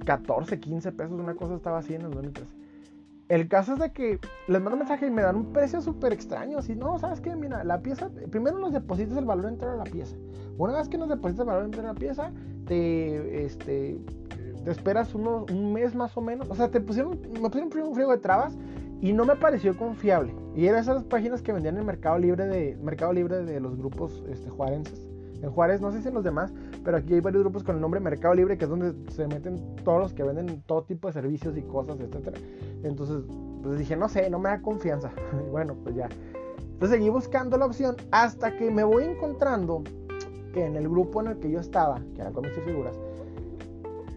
14, 0.04 0.54
eh, 0.54 0.60
15 0.60 0.92
pesos, 0.92 1.18
una 1.18 1.34
cosa 1.36 1.54
estaba 1.54 1.78
así 1.78 1.94
en 1.94 2.02
el 2.02 2.10
2013. 2.10 2.54
El 3.30 3.48
caso 3.48 3.72
es 3.72 3.78
de 3.78 3.92
que 3.92 4.18
les 4.46 4.60
mando 4.60 4.72
un 4.72 4.80
mensaje 4.80 5.06
y 5.06 5.10
me 5.10 5.22
dan 5.22 5.36
un 5.36 5.54
precio 5.54 5.80
súper 5.80 6.12
extraño. 6.12 6.58
Así, 6.58 6.76
no, 6.76 6.98
¿sabes 6.98 7.22
qué? 7.22 7.34
Mira, 7.34 7.64
la 7.64 7.80
pieza, 7.80 8.10
primero 8.30 8.58
nos 8.58 8.74
depositas 8.74 9.16
el 9.16 9.24
valor 9.24 9.46
entero 9.46 9.72
de 9.72 9.78
la 9.78 9.84
pieza. 9.84 10.16
Una 10.58 10.74
vez 10.74 10.90
que 10.90 10.98
nos 10.98 11.08
depositas 11.08 11.40
el 11.40 11.46
valor 11.46 11.64
entero 11.64 11.84
de 11.84 11.94
la 11.94 11.98
pieza, 11.98 12.30
te, 12.66 13.46
este, 13.46 13.98
te 14.64 14.70
esperas 14.70 15.14
un 15.14 15.72
mes 15.72 15.94
más 15.94 16.14
o 16.14 16.20
menos. 16.20 16.50
O 16.50 16.54
sea, 16.54 16.70
te 16.70 16.78
pusieron, 16.78 17.18
me 17.40 17.48
pusieron 17.48 17.88
un 17.88 17.94
frío 17.94 18.08
de 18.10 18.18
trabas 18.18 18.54
y 19.00 19.12
no 19.12 19.24
me 19.24 19.36
pareció 19.36 19.76
confiable. 19.76 20.34
Y 20.54 20.66
eran 20.66 20.80
esas 20.80 21.04
páginas 21.04 21.42
que 21.42 21.52
vendían 21.52 21.76
en 21.78 21.86
Mercado 21.86 22.18
Libre 22.18 22.46
de, 22.46 22.76
Mercado 22.82 23.12
Libre 23.12 23.44
de 23.44 23.60
los 23.60 23.76
grupos 23.76 24.24
este, 24.28 24.50
juarenses. 24.50 25.08
En 25.42 25.50
Juárez, 25.50 25.80
no 25.80 25.92
sé 25.92 26.02
si 26.02 26.08
en 26.08 26.14
los 26.14 26.24
demás, 26.24 26.52
pero 26.84 26.96
aquí 26.96 27.14
hay 27.14 27.20
varios 27.20 27.44
grupos 27.44 27.62
con 27.62 27.76
el 27.76 27.80
nombre 27.80 28.00
Mercado 28.00 28.34
Libre, 28.34 28.58
que 28.58 28.64
es 28.64 28.70
donde 28.70 28.92
se 29.12 29.28
meten 29.28 29.76
todos 29.84 30.00
los 30.00 30.12
que 30.12 30.24
venden 30.24 30.62
todo 30.62 30.82
tipo 30.82 31.06
de 31.06 31.14
servicios 31.14 31.56
y 31.56 31.62
cosas, 31.62 31.98
etc. 32.00 32.36
Entonces, 32.82 33.22
pues 33.62 33.78
dije, 33.78 33.96
no 33.96 34.08
sé, 34.08 34.28
no 34.30 34.40
me 34.40 34.48
da 34.48 34.60
confianza. 34.60 35.12
y 35.46 35.50
bueno, 35.50 35.76
pues 35.84 35.94
ya. 35.94 36.08
Entonces 36.58 36.98
seguí 36.98 37.08
buscando 37.08 37.56
la 37.56 37.66
opción 37.66 37.96
hasta 38.10 38.56
que 38.56 38.70
me 38.70 38.82
voy 38.82 39.04
encontrando 39.04 39.82
que 40.52 40.64
en 40.64 40.76
el 40.76 40.88
grupo 40.88 41.20
en 41.20 41.28
el 41.28 41.38
que 41.38 41.50
yo 41.50 41.60
estaba, 41.60 42.00
que 42.14 42.20
era 42.20 42.30
con 42.30 42.42
mis 42.42 42.52
figuras, 42.64 42.98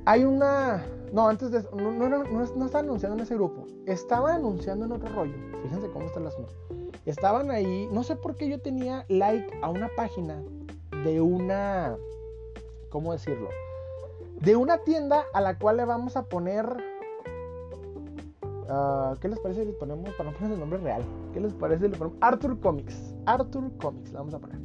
hay 0.06 0.24
una, 0.24 0.84
no, 1.12 1.28
antes 1.28 1.52
de 1.52 1.60
eso, 1.60 1.70
no, 1.76 1.92
no, 1.92 2.08
no, 2.08 2.24
no, 2.24 2.44
estaba 2.66 2.80
anunciando 2.80 3.18
en 3.18 3.24
ese 3.24 3.36
grupo. 3.36 3.66
Estaba 3.86 4.36
anunciando 4.36 4.86
en 4.86 4.94
otro 4.94 5.14
rollo. 5.14 5.34
Fíjense 5.64 5.90
cómo 5.92 6.06
está 6.06 6.20
el 6.20 6.28
asunto. 6.28 6.54
Estaban 7.06 7.52
ahí, 7.52 7.90
no 7.92 8.04
sé 8.04 8.16
por 8.16 8.36
qué 8.36 8.48
yo 8.48 8.62
tenía 8.62 9.06
like 9.10 9.60
a 9.62 9.70
una 9.70 9.90
página 9.96 10.42
de 11.04 11.20
una, 11.20 11.98
¿cómo 12.90 13.12
decirlo? 13.12 13.50
De 14.40 14.56
una 14.56 14.78
tienda 14.80 15.26
a 15.34 15.42
la 15.42 15.58
cual 15.58 15.78
le 15.78 15.86
vamos 15.86 16.16
a 16.16 16.24
poner, 16.24 16.66
ah, 18.70 19.16
¿qué 19.20 19.28
les 19.28 19.40
parece 19.40 19.62
si 19.62 19.68
le 19.68 19.74
ponemos, 19.74 20.14
para 20.16 20.32
no 20.32 20.38
poner 20.38 20.54
el 20.54 20.60
nombre 20.60 20.80
real, 20.80 21.04
¿qué 21.34 21.42
les 21.42 21.54
parece 21.54 21.86
si 21.86 21.92
le 21.92 21.98
ponemos 21.98 22.18
Arthur 22.22 22.60
Comics? 22.60 23.16
Arthur 23.26 23.70
Comics, 23.82 24.14
la 24.14 24.20
vamos 24.20 24.34
a 24.36 24.40
poner. 24.40 24.60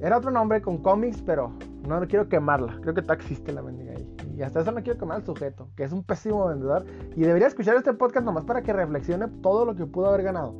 Era 0.00 0.18
otro 0.18 0.30
nombre 0.30 0.60
con 0.60 0.78
cómics, 0.78 1.22
pero 1.24 1.52
no 1.88 2.06
quiero 2.06 2.28
quemarla. 2.28 2.78
Creo 2.82 2.94
que 2.94 3.00
todavía 3.00 3.22
existe 3.22 3.52
la 3.52 3.62
mendiga 3.62 3.92
ahí. 3.92 4.16
Y 4.36 4.42
hasta 4.42 4.60
eso 4.60 4.70
no 4.70 4.82
quiero 4.82 4.98
quemar 4.98 5.18
al 5.18 5.24
sujeto, 5.24 5.68
que 5.76 5.84
es 5.84 5.92
un 5.92 6.04
pésimo 6.04 6.46
vendedor. 6.46 6.84
Y 7.16 7.22
debería 7.22 7.48
escuchar 7.48 7.74
este 7.76 7.94
podcast 7.94 8.26
nomás 8.26 8.44
para 8.44 8.62
que 8.62 8.72
reflexione 8.72 9.28
todo 9.42 9.64
lo 9.64 9.74
que 9.74 9.86
pudo 9.86 10.08
haber 10.08 10.24
ganado. 10.24 10.54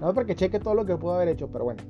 No 0.00 0.14
para 0.14 0.26
que 0.26 0.34
cheque 0.34 0.58
todo 0.58 0.74
lo 0.74 0.86
que 0.86 0.96
pudo 0.96 1.14
haber 1.14 1.28
hecho, 1.28 1.48
pero 1.48 1.64
bueno. 1.64 1.82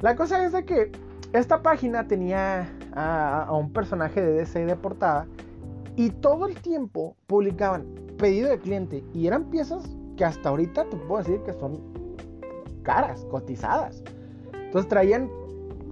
La 0.00 0.16
cosa 0.16 0.42
es 0.44 0.52
de 0.52 0.64
que 0.64 0.92
esta 1.32 1.62
página 1.62 2.06
tenía 2.06 2.70
a, 2.94 3.52
un 3.52 3.72
personaje 3.72 4.22
de 4.22 4.32
DC 4.32 4.64
de 4.64 4.76
portada 4.76 5.26
y 5.96 6.10
todo 6.10 6.46
el 6.46 6.54
tiempo 6.56 7.16
publicaban 7.26 7.84
pedido 8.16 8.48
de 8.48 8.58
cliente 8.58 9.04
y 9.12 9.26
eran 9.26 9.50
piezas 9.50 9.84
que 10.16 10.24
hasta 10.24 10.48
ahorita 10.48 10.88
te 10.88 10.96
puedo 10.96 11.22
decir 11.22 11.42
que 11.42 11.52
son 11.52 11.80
caras, 12.82 13.26
cotizadas. 13.30 14.02
Entonces 14.54 14.88
traían 14.88 15.30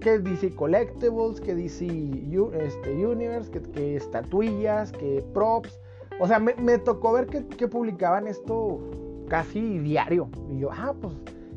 que 0.04 0.18
DC 0.18 0.54
Collectibles, 0.54 1.40
que 1.40 1.54
DC 1.54 1.86
este, 1.86 3.06
Universe, 3.06 3.50
que, 3.50 3.96
estatuillas, 3.96 4.92
que 4.92 5.24
props. 5.32 5.80
O 6.20 6.28
sea, 6.28 6.38
me, 6.38 6.78
tocó 6.78 7.14
ver 7.14 7.26
que, 7.26 7.46
que, 7.46 7.66
publicaban 7.66 8.28
esto 8.28 8.80
casi 9.28 9.78
diario. 9.78 10.28
Y 10.50 10.58
yo, 10.58 10.68
ah, 10.70 10.94
pues 11.00 11.14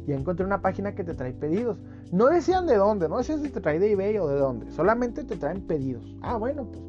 ya 0.08 0.16
encontré 0.16 0.46
una 0.46 0.62
página 0.62 0.96
que 0.96 1.04
te 1.04 1.13
trae 1.13 1.34
pedidos. 1.34 1.77
No 2.13 2.27
decían 2.27 2.66
de 2.68 2.77
dónde, 2.77 3.10
no 3.10 3.18
decían 3.18 3.44
si 3.44 3.50
te 3.50 3.60
trae 3.60 3.80
de 3.80 3.92
eBay 3.92 4.18
o 4.18 4.30
de 4.30 4.39
dónde. 4.39 4.72
Solamente 4.72 5.25
te 5.25 5.36
traen 5.36 5.68
pedidos. 5.68 6.16
Ah, 6.22 6.38
bueno, 6.38 6.70
pues 6.72 6.82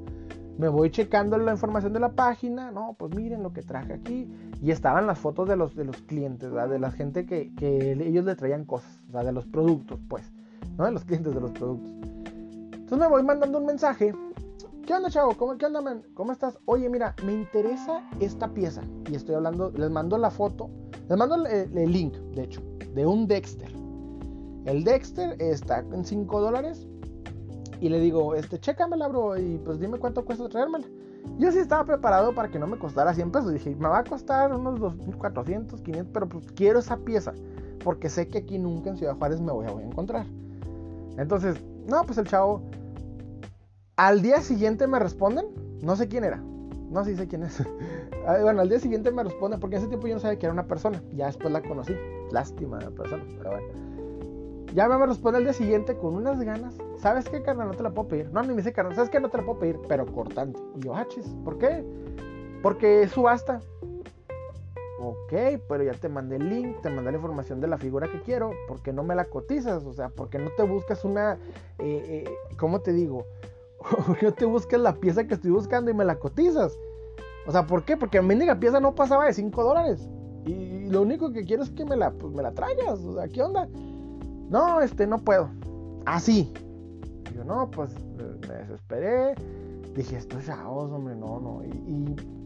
me 0.59 0.69
voy 0.69 0.93
checando 0.93 1.37
la 1.39 1.51
información 1.51 1.93
de 1.93 1.99
la 1.99 2.13
página. 2.13 2.71
No, 2.71 2.95
pues 2.97 3.13
miren 3.17 3.43
lo 3.43 3.53
que 3.53 3.63
traje 3.63 3.95
aquí. 3.95 4.33
Y 4.63 4.71
estaban 4.71 5.09
las 5.09 5.19
fotos 5.19 5.49
de 5.49 5.57
los, 5.57 5.75
de 5.75 5.85
los 5.85 5.97
clientes, 6.03 6.53
de 6.53 6.79
la 6.79 6.91
gente 6.93 7.27
que, 7.27 7.53
que 7.57 7.93
ellos 7.95 8.25
le 8.25 8.37
traían 8.37 8.65
cosas, 8.65 9.01
de 9.09 9.33
los 9.33 9.45
productos, 9.47 9.99
pues. 10.09 10.33
¿No? 10.79 10.85
De 10.85 10.93
los 10.93 11.05
clientes 11.05 11.35
de 11.35 11.41
los 11.41 11.51
productos. 11.51 11.91
Entonces 12.73 12.99
me 12.99 13.09
voy 13.09 13.23
mandando 13.23 13.59
un 13.59 13.67
mensaje. 13.67 14.15
¿Qué 14.87 14.95
onda, 14.95 15.11
chavo? 15.11 15.37
¿Cómo, 15.37 15.59
¿Qué 15.59 15.67
onda, 15.67 15.83
man? 15.83 16.03
¿Cómo 16.15 16.33
estás? 16.33 16.59
Oye, 16.65 16.89
mira, 16.89 17.15
me 17.27 17.35
interesa 17.35 18.03
esta 18.21 18.49
pieza. 18.49 18.83
Y 19.11 19.17
estoy 19.17 19.35
hablando, 19.35 19.71
les 19.73 19.91
mando 19.91 20.17
la 20.17 20.31
foto, 20.31 20.71
les 21.09 21.19
mando 21.19 21.45
el, 21.45 21.93
link, 21.93 22.15
de 22.35 22.45
hecho, 22.45 22.63
de 22.95 23.05
un 23.05 23.27
Dexter. 23.27 23.71
El 24.65 24.85
Dexter 24.85 25.37
está 25.43 25.81
en 25.81 26.05
5 26.05 26.41
dólares. 26.41 26.87
Y 27.81 27.91
le 27.91 28.01
digo, 28.01 28.35
este, 28.35 28.59
chécamela, 28.59 29.09
bro. 29.09 29.37
Y 29.37 29.59
pues 29.59 29.79
dime 29.79 29.99
cuánto 29.99 30.25
cuesta 30.25 30.49
traérmela. 30.49 30.87
Yo 31.39 31.53
sí 31.53 31.59
estaba 31.59 31.85
preparado 31.85 32.35
para 32.35 32.51
que 32.51 32.59
no 32.59 32.67
me 32.67 32.79
costara 32.79 33.13
100 33.13 33.31
pesos. 33.31 33.53
Dije, 33.53 33.77
me 33.77 33.89
va 33.89 33.99
a 33.99 34.05
costar 34.05 34.55
unos 34.55 34.81
2.400, 34.81 35.83
500, 35.83 36.13
pero 36.13 36.29
pues 36.29 36.51
quiero 36.53 36.79
esa 36.79 36.97
pieza. 36.97 37.35
Porque 37.85 38.09
sé 38.09 38.27
que 38.27 38.39
aquí 38.39 38.59
nunca 38.59 38.91
en 38.91 38.97
Ciudad 38.97 39.17
Juárez 39.17 39.41
me 39.41 39.53
voy 39.53 39.67
a 39.67 39.71
encontrar. 39.71 40.27
Entonces, 41.19 41.57
no, 41.87 42.05
pues 42.05 42.17
el 42.19 42.27
chavo. 42.27 42.63
Al 43.97 44.23
día 44.23 44.41
siguiente 44.41 44.87
me 44.87 44.99
responden. 44.99 45.47
No 45.83 45.97
sé 45.97 46.09
quién 46.09 46.25
era. 46.25 46.41
No 46.91 47.05
sé 47.05 47.11
si 47.11 47.17
sé 47.17 47.29
quién 47.29 47.43
es. 47.43 47.63
Ah, 48.27 48.37
bueno, 48.43 48.61
al 48.61 48.69
día 48.69 48.79
siguiente 48.79 49.11
me 49.11 49.25
responden. 49.25 49.59
Porque 49.59 49.77
en 49.77 49.81
ese 49.81 49.89
tiempo 49.89 50.07
yo 50.07 50.15
no 50.15 50.21
sabía 50.21 50.39
que 50.39 50.45
era 50.45 50.53
una 50.53 50.67
persona. 50.67 51.03
Ya 51.15 51.27
después 51.27 51.51
la 51.51 51.63
conocí. 51.63 51.95
Lástima 52.31 52.79
la 52.79 52.91
persona. 52.91 53.25
Pero 53.39 53.51
bueno. 53.51 53.69
Ya 54.75 54.87
me 54.87 55.07
responde 55.07 55.39
al 55.39 55.45
día 55.45 55.55
siguiente 55.55 55.97
con 55.97 56.15
unas 56.15 56.39
ganas. 56.43 56.75
¿Sabes 56.99 57.27
qué, 57.27 57.41
carnal? 57.41 57.69
No 57.69 57.75
te 57.75 57.83
la 57.83 57.91
puedo 57.91 58.09
pedir. 58.09 58.31
No, 58.31 58.43
ni 58.43 58.49
me 58.49 58.57
dice 58.57 58.75
carnal. 58.75 58.95
¿Sabes 58.95 59.09
qué? 59.09 59.19
No 59.19 59.31
te 59.31 59.39
la 59.39 59.45
puedo 59.45 59.61
pedir. 59.61 59.79
Pero 59.89 60.05
cortante. 60.05 60.61
Y 60.77 60.81
yo, 60.81 60.95
ah, 60.95 61.07
¿Por 61.43 61.57
qué? 61.57 61.83
Porque 62.63 63.05
es 63.05 63.13
subasta. 63.13 63.63
Ok, 65.01 65.33
pero 65.69 65.85
ya 65.85 65.93
te 65.93 66.09
mandé 66.09 66.37
el 66.37 66.49
link, 66.49 66.81
te 66.83 66.91
mandé 66.91 67.13
la 67.13 67.19
información 67.19 67.61
de 67.61 67.69
la 67.69 67.79
figura 67.79 68.11
que 68.11 68.21
quiero, 68.21 68.51
¿por 68.67 68.83
qué 68.83 68.93
no 68.93 69.05
me 69.05 69.15
la 69.15 69.27
cotizas? 69.27 69.85
O 69.85 69.93
sea, 69.93 70.09
¿por 70.09 70.29
qué 70.29 70.41
no 70.41 70.51
te 70.57 70.65
buscas 70.65 71.05
una, 71.05 71.35
eh, 71.79 72.25
eh, 72.27 72.57
¿cómo 72.57 72.81
te 72.81 72.93
digo? 72.93 73.25
¿Por 74.07 74.19
qué 74.19 74.27
no 74.27 74.35
te 74.35 74.45
buscas 74.45 74.81
la 74.81 74.95
pieza 74.97 75.25
que 75.25 75.35
estoy 75.35 75.53
buscando 75.53 75.91
y 75.91 75.95
me 75.95 76.05
la 76.05 76.19
cotizas? 76.19 76.77
O 77.47 77.53
sea, 77.53 77.65
¿por 77.65 77.85
qué? 77.85 77.97
Porque 77.97 78.21
mi 78.21 78.29
mendiga 78.29 78.59
pieza 78.59 78.81
no 78.81 78.95
pasaba 78.95 79.27
de 79.27 79.33
5 79.33 79.63
dólares. 79.63 80.09
Y 80.45 80.89
lo 80.89 81.03
único 81.03 81.33
que 81.33 81.45
quiero 81.45 81.63
es 81.63 81.71
que 81.71 81.85
me 81.85 81.97
la, 81.97 82.11
pues, 82.11 82.35
me 82.35 82.43
la 82.43 82.53
traigas. 82.53 82.99
O 83.01 83.15
sea, 83.15 83.29
¿qué 83.29 83.41
onda? 83.41 83.69
No, 84.51 84.81
este, 84.81 85.07
no 85.07 85.19
puedo. 85.19 85.49
Así. 86.07 86.53
yo, 87.35 87.45
no, 87.45 87.71
pues 87.71 87.95
me 88.49 88.55
desesperé. 88.55 89.35
Dije, 89.95 90.17
estos 90.17 90.45
chavos, 90.45 90.91
hombre, 90.91 91.15
no, 91.15 91.39
no. 91.41 91.63
y 91.65 92.38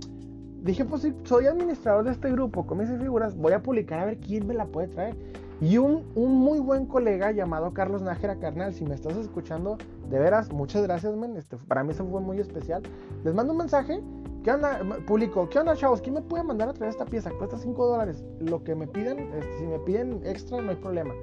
dije, 0.63 0.85
pues 0.85 1.03
si 1.03 1.15
soy 1.25 1.47
administrador 1.47 2.05
de 2.05 2.13
este 2.13 2.31
grupo 2.31 2.67
con 2.67 2.79
mis 2.79 2.89
figuras, 2.89 3.37
voy 3.37 3.53
a 3.53 3.63
publicar 3.63 4.01
a 4.01 4.05
ver 4.07 4.19
quién 4.19 4.47
me 4.47 4.55
la 4.55 4.67
puede 4.67 4.89
traer. 4.89 5.17
Y 5.61 5.79
un, 5.79 6.05
muy 6.15 6.59
buen 6.59 6.87
colega 6.87 7.31
llamado 7.31 7.73
Carlos 7.73 8.03
Nájera 8.03 8.37
Carnal, 8.37 8.75
si 8.75 8.85
me 8.85 8.97
estás 8.97 9.17
escuchando, 9.17 9.79
de 10.11 10.19
veras, 10.19 10.51
muchas 10.51 10.83
gracias, 10.83 11.15
men. 11.15 11.37
Este, 11.37 11.57
para 11.57 11.85
mí 11.85 11.93
eso 11.93 12.05
fue 12.05 12.21
muy 12.21 12.41
especial. 12.41 12.83
Les 13.23 13.33
mando 13.33 13.53
un 13.53 13.59
mensaje. 13.59 14.03
¿Qué 14.43 14.51
onda? 14.51 14.81
Publico. 15.07 15.49
¿Qué 15.49 15.61
onda, 15.61 15.77
chavos? 15.77 16.03
¿Quién 16.03 16.17
me 16.17 16.23
puede 16.23 16.43
mandar 16.43 16.69
a 16.69 16.73
traer 16.73 16.91
esta 16.91 17.05
pieza? 17.05 17.31
Cuesta 17.39 17.57
5 17.57 17.87
dólares. 17.87 18.25
Lo 18.41 18.65
que 18.65 18.75
me 18.75 18.89
piden, 18.89 19.21
este, 19.35 19.59
si 19.59 19.67
me 19.67 19.79
piden 19.79 20.21
extra, 20.25 20.61
no 20.61 20.71
hay 20.71 20.77
problema. 20.77 21.15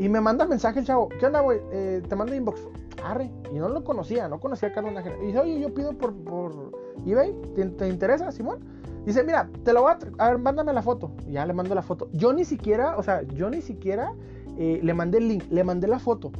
Y 0.00 0.08
me 0.08 0.22
manda 0.22 0.46
mensaje 0.46 0.78
el 0.78 0.86
chavo. 0.86 1.10
¿Qué 1.10 1.26
onda, 1.26 1.40
güey? 1.40 1.60
Eh, 1.72 2.02
te 2.08 2.16
mando 2.16 2.34
inbox. 2.34 2.66
Arre. 3.04 3.30
Y 3.52 3.58
no 3.58 3.68
lo 3.68 3.84
conocía, 3.84 4.30
no 4.30 4.40
conocía 4.40 4.70
a 4.70 4.72
Carlos 4.72 4.94
Nájera. 4.94 5.14
Y 5.22 5.26
dice, 5.26 5.38
oye, 5.38 5.60
yo 5.60 5.74
pido 5.74 5.92
por, 5.92 6.14
por 6.14 6.72
eBay. 7.06 7.34
¿Te, 7.54 7.86
interesa, 7.86 8.32
Simón? 8.32 8.60
Dice, 9.04 9.22
mira, 9.24 9.50
te 9.62 9.74
lo 9.74 9.82
voy 9.82 9.92
a... 9.92 9.98
A 10.24 10.30
ver, 10.30 10.38
mándame 10.38 10.72
la 10.72 10.80
foto. 10.80 11.12
Y 11.26 11.32
ya 11.32 11.44
le 11.44 11.52
mando 11.52 11.74
la 11.74 11.82
foto. 11.82 12.08
Yo 12.14 12.32
ni 12.32 12.46
siquiera, 12.46 12.96
o 12.96 13.02
sea, 13.02 13.20
yo 13.24 13.50
ni 13.50 13.60
siquiera 13.60 14.14
eh, 14.56 14.80
le 14.82 14.94
mandé 14.94 15.18
el 15.18 15.28
link, 15.28 15.44
le 15.50 15.64
mandé 15.64 15.86
la 15.86 15.98
foto. 15.98 16.32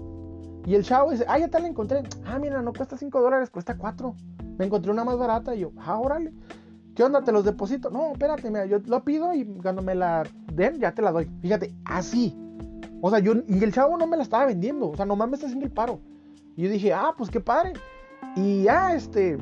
Y 0.65 0.75
el 0.75 0.83
chavo 0.83 1.11
dice, 1.11 1.27
ah, 1.29 1.39
ya 1.39 1.49
te 1.49 1.61
la 1.61 1.69
encontré. 1.69 2.03
Ah, 2.25 2.39
mira, 2.39 2.63
no 2.63 2.73
cuesta 2.73 2.97
5 2.97 3.21
dólares, 3.21 3.51
cuesta 3.51 3.77
4. 3.77 4.15
Me 4.57 4.65
encontré 4.65 4.91
una 4.91 5.05
más 5.05 5.19
barata. 5.19 5.55
Y 5.55 5.61
yo, 5.61 5.73
ah, 5.77 5.99
órale. 5.99 6.33
¿Qué 6.95 7.05
onda? 7.05 7.23
¿Te 7.23 7.31
los 7.31 7.45
deposito? 7.45 7.91
No, 7.91 8.13
espérate, 8.13 8.49
mira, 8.51 8.65
yo 8.65 8.79
lo 8.87 9.05
pido 9.05 9.35
y 9.35 9.45
cuando 9.45 9.83
me 9.83 9.95
la 9.95 10.23
den, 10.51 10.79
ya 10.79 10.95
te 10.95 11.03
la 11.03 11.13
doy. 11.13 11.31
Fíjate, 11.43 11.75
así. 11.85 12.35
O 13.01 13.11
sea, 13.11 13.19
yo, 13.19 13.33
y 13.47 13.65
el 13.65 13.73
chavo 13.73 13.97
no 13.97 14.07
me 14.07 14.17
la 14.17 14.23
estaba 14.23 14.47
vendiendo. 14.47 14.91
O 14.91 14.97
sea, 14.97 15.07
nomás 15.07 15.29
me 15.29 15.35
está 15.35 15.47
haciendo 15.47 15.67
el 15.67 15.73
paro. 15.73 16.01
Y 16.57 16.65
yo 16.65 16.71
dije, 16.71 16.93
ah, 16.93 17.15
pues 17.17 17.31
qué 17.31 17.41
padre. 17.41 17.73
Y 18.37 18.65
ya, 18.65 18.95
este, 18.95 19.39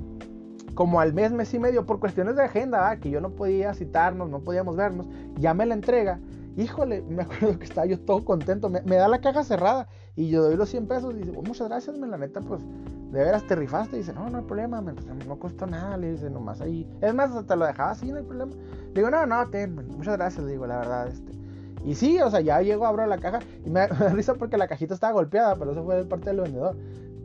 como 0.75 1.01
al 1.01 1.13
mes, 1.13 1.33
mes 1.33 1.53
y 1.55 1.59
medio, 1.59 1.85
por 1.87 1.99
cuestiones 1.99 2.37
de 2.37 2.45
agenda, 2.45 2.97
que 3.01 3.11
yo 3.11 3.21
no 3.21 3.31
podía 3.31 3.75
citarnos, 3.75 4.31
no 4.31 4.41
podíamos 4.41 4.77
vernos, 4.77 5.09
ya 5.37 5.55
me 5.55 5.67
la 5.67 5.75
entrega. 5.75 6.21
Híjole, 6.57 7.03
me 7.09 7.23
acuerdo 7.23 7.59
que 7.59 7.65
estaba 7.65 7.87
yo 7.87 7.99
todo 7.99 8.25
contento. 8.25 8.69
Me, 8.71 8.97
da 8.97 9.09
la 9.09 9.21
caja 9.21 9.43
cerrada 9.45 9.89
y 10.15 10.29
yo 10.29 10.43
doy 10.43 10.57
los 10.57 10.69
100 10.69 10.87
pesos. 10.87 11.15
Y 11.15 11.19
dice, 11.19 11.33
oh, 11.37 11.43
muchas 11.43 11.69
gracias, 11.69 11.99
me 11.99 12.07
la 12.07 12.19
neta, 12.19 12.41
pues 12.41 12.63
de 13.11 13.25
veras 13.25 13.47
te 13.47 13.57
rifaste. 13.57 13.97
Dice, 13.97 14.13
no, 14.13 14.29
no 14.29 14.39
hay 14.39 14.45
problema, 14.45 14.83
pues, 14.83 15.27
no 15.27 15.39
costó 15.39 15.67
nada. 15.67 15.97
Le 15.97 16.13
dice, 16.13 16.31
nomás 16.31 16.61
ahí. 16.61 16.89
Es 17.01 17.15
más, 17.15 17.33
hasta 17.33 17.57
lo 17.57 17.67
dejaba 17.67 17.91
así, 17.91 18.11
no 18.11 18.19
hay 18.19 18.25
problema. 18.25 18.53
Le 18.53 18.95
digo, 18.95 19.11
no, 19.11 19.27
no, 19.27 19.49
ten, 19.51 19.75
muchas 19.75 20.17
gracias, 20.17 20.45
le 20.45 20.53
digo, 20.53 20.67
la 20.67 20.79
verdad, 20.79 21.09
este. 21.09 21.38
Y 21.85 21.95
sí, 21.95 22.21
o 22.21 22.31
sea, 22.31 22.41
ya 22.41 22.61
llego, 22.61 22.87
abro 22.87 23.07
la 23.07 23.19
caja 23.19 23.41
y 23.65 23.71
me 23.71 23.81
da 23.81 24.09
risa 24.15 24.35
porque 24.35 24.57
la 24.57 24.69
cajita 24.69 24.95
estaba 24.95 25.13
golpeada, 25.13 25.57
pero 25.57 25.73
eso 25.73 25.85
fue 25.85 25.97
de 25.97 26.05
parte 26.05 26.31
del 26.31 26.41
vendedor. 26.41 26.77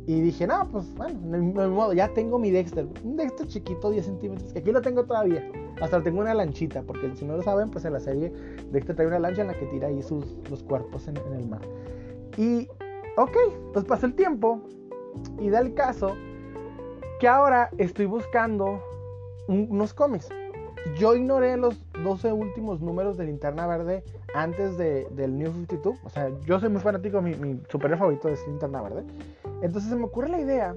Y 0.06 0.20
dije, 0.20 0.46
no, 0.46 0.68
pues 0.70 0.94
bueno, 0.96 1.18
de 1.32 1.68
modo, 1.70 1.94
ya 1.94 2.10
tengo 2.10 2.38
mi 2.38 2.52
Dexter. 2.52 2.86
Un 3.06 3.16
Dexter 3.16 3.48
chiquito, 3.48 3.90
10 3.90 4.06
centímetros, 4.06 4.52
que 4.52 4.60
aquí 4.60 4.72
lo 4.72 4.82
tengo 4.82 5.06
todavía. 5.06 5.50
Hasta 5.82 6.04
tengo 6.04 6.20
una 6.20 6.34
lanchita, 6.34 6.82
porque 6.82 7.16
si 7.16 7.24
no 7.24 7.38
lo 7.38 7.44
saben, 7.44 7.70
pues 7.70 7.86
en 7.86 7.94
la 7.94 8.02
serie 8.02 8.34
Dexter 8.72 8.96
trae 8.96 9.08
una 9.08 9.20
lancha 9.20 9.42
en 9.42 9.48
la 9.48 9.54
que 9.54 9.66
tira 9.68 9.88
ahí 9.88 10.02
sus, 10.02 10.26
los 10.50 10.62
cuerpos 10.64 11.08
en, 11.08 11.16
el 11.18 11.48
mar. 11.48 11.62
Y, 12.38 12.68
ok, 13.16 13.38
pues 13.72 13.86
pasó 13.86 14.06
el 14.06 14.14
tiempo 14.14 14.62
y 15.40 15.50
da 15.50 15.60
el 15.60 15.74
caso 15.74 16.16
que 17.22 17.28
ahora 17.30 17.70
estoy 17.78 18.06
buscando 18.06 18.84
unos 19.48 19.94
cómics. 19.94 20.28
Yo 20.98 21.16
ignoré 21.16 21.56
los 21.56 21.82
12 22.04 22.34
últimos 22.34 22.82
números 22.82 23.16
de 23.16 23.26
Linterna 23.26 23.68
Verde 23.68 24.04
antes 24.34 24.78
de, 24.78 25.08
del 25.12 25.38
New 25.38 25.52
52. 25.52 25.98
O 26.04 26.10
sea, 26.10 26.30
yo 26.46 26.60
soy 26.60 26.70
muy 26.70 26.82
fanático, 26.82 27.22
mi, 27.22 27.36
mi 27.36 27.62
superhéroe 27.70 28.00
favorito 28.00 28.28
es 28.30 28.46
Linterna 28.48 28.82
Verde. 28.82 29.04
Entonces 29.62 29.90
se 29.90 29.96
me 29.96 30.06
ocurre 30.06 30.30
la 30.30 30.40
idea 30.40 30.76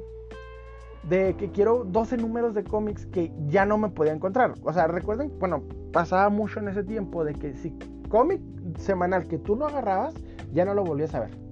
de 1.08 1.34
que 1.36 1.50
quiero 1.50 1.84
12 1.84 2.16
números 2.16 2.54
de 2.54 2.64
cómics 2.64 3.06
que 3.06 3.32
ya 3.46 3.64
no 3.64 3.78
me 3.78 3.88
podía 3.88 4.12
encontrar. 4.12 4.54
O 4.62 4.72
sea, 4.72 4.86
recuerden, 4.86 5.32
bueno, 5.38 5.62
pasaba 5.92 6.28
mucho 6.28 6.60
en 6.60 6.68
ese 6.68 6.82
tiempo 6.82 7.25
de 7.25 7.34
que 7.34 7.54
si 7.54 7.76
cómic 8.08 8.40
semanal 8.78 9.26
que 9.28 9.38
tú 9.38 9.56
no 9.56 9.66
agarrabas, 9.66 10.14
ya 10.52 10.64
no 10.64 10.75
lo 10.75 10.84
volvías 10.84 11.14
a 11.14 11.20
ver. 11.20 11.46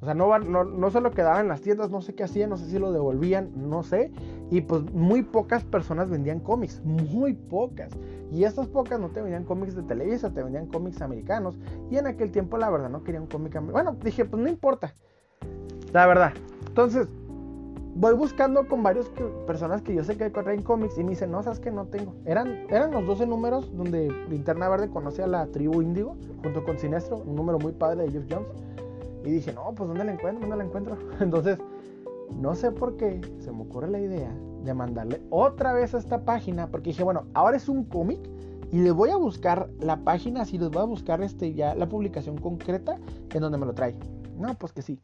O 0.00 0.04
sea, 0.04 0.14
no, 0.14 0.38
no, 0.38 0.64
no 0.64 0.90
se 0.90 1.00
lo 1.00 1.10
quedaba 1.10 1.40
en 1.40 1.48
las 1.48 1.60
tiendas, 1.60 1.90
no 1.90 2.00
sé 2.00 2.14
qué 2.14 2.22
hacían, 2.22 2.50
no 2.50 2.56
sé 2.56 2.66
si 2.66 2.78
lo 2.78 2.92
devolvían, 2.92 3.50
no 3.56 3.82
sé. 3.82 4.12
Y 4.50 4.60
pues 4.60 4.82
muy 4.92 5.22
pocas 5.22 5.64
personas 5.64 6.08
vendían 6.08 6.38
cómics, 6.40 6.80
muy 6.84 7.34
pocas. 7.34 7.90
Y 8.30 8.44
estas 8.44 8.66
pocas 8.68 9.00
no 9.00 9.08
te 9.08 9.20
vendían 9.20 9.44
cómics 9.44 9.74
de 9.74 9.82
Televisa, 9.82 10.30
te 10.32 10.42
vendían 10.42 10.66
cómics 10.66 11.00
americanos. 11.00 11.58
Y 11.90 11.96
en 11.96 12.06
aquel 12.06 12.30
tiempo 12.30 12.58
la 12.58 12.70
verdad 12.70 12.90
no 12.90 13.02
quería 13.02 13.20
un 13.20 13.26
cómic 13.26 13.56
americano. 13.56 13.72
Bueno, 13.72 13.98
dije, 14.02 14.24
pues 14.24 14.42
no 14.42 14.48
importa. 14.48 14.94
La 15.92 16.06
verdad, 16.06 16.32
entonces, 16.66 17.08
voy 17.94 18.14
buscando 18.14 18.68
con 18.68 18.82
varias 18.82 19.10
personas 19.46 19.82
que 19.82 19.94
yo 19.94 20.04
sé 20.04 20.16
que 20.16 20.30
corren 20.30 20.62
cómics 20.62 20.98
y 20.98 21.02
me 21.02 21.10
dicen, 21.10 21.30
no, 21.30 21.42
sabes 21.42 21.58
que 21.58 21.70
no 21.70 21.86
tengo. 21.86 22.14
Eran, 22.26 22.66
eran 22.68 22.92
los 22.92 23.06
12 23.06 23.26
números 23.26 23.74
donde 23.74 24.12
Linterna 24.28 24.68
Verde 24.68 24.88
conoce 24.90 25.22
a 25.22 25.26
la 25.26 25.46
tribu 25.46 25.82
Índigo 25.82 26.16
junto 26.42 26.62
con 26.64 26.78
Sinestro, 26.78 27.16
un 27.18 27.34
número 27.34 27.58
muy 27.58 27.72
padre 27.72 28.04
de 28.04 28.10
Jeff 28.12 28.24
Jones. 28.30 28.48
Y 29.24 29.30
dije, 29.30 29.52
no, 29.52 29.74
pues 29.74 29.88
¿dónde 29.88 30.04
la 30.04 30.12
encuentro? 30.12 30.40
¿Dónde 30.40 30.56
la 30.56 30.64
encuentro? 30.64 30.96
Entonces, 31.20 31.58
no 32.38 32.54
sé 32.54 32.70
por 32.70 32.96
qué 32.96 33.20
se 33.40 33.50
me 33.50 33.62
ocurre 33.62 33.88
la 33.88 33.98
idea 33.98 34.30
de 34.64 34.74
mandarle 34.74 35.20
otra 35.30 35.72
vez 35.72 35.94
a 35.94 35.98
esta 35.98 36.24
página, 36.24 36.68
porque 36.68 36.90
dije, 36.90 37.04
bueno, 37.04 37.24
ahora 37.34 37.56
es 37.56 37.68
un 37.68 37.84
cómic 37.84 38.20
y 38.70 38.78
le 38.80 38.90
voy 38.90 39.10
a 39.10 39.16
buscar 39.16 39.70
la 39.80 39.96
página, 39.96 40.42
así 40.42 40.58
les 40.58 40.70
voy 40.70 40.82
a 40.82 40.86
buscar 40.86 41.22
este, 41.22 41.54
ya 41.54 41.74
la 41.74 41.88
publicación 41.88 42.36
concreta 42.36 42.98
en 43.32 43.40
donde 43.40 43.58
me 43.58 43.66
lo 43.66 43.74
trae. 43.74 43.94
No, 44.38 44.54
pues 44.54 44.72
que 44.72 44.82
sí. 44.82 45.00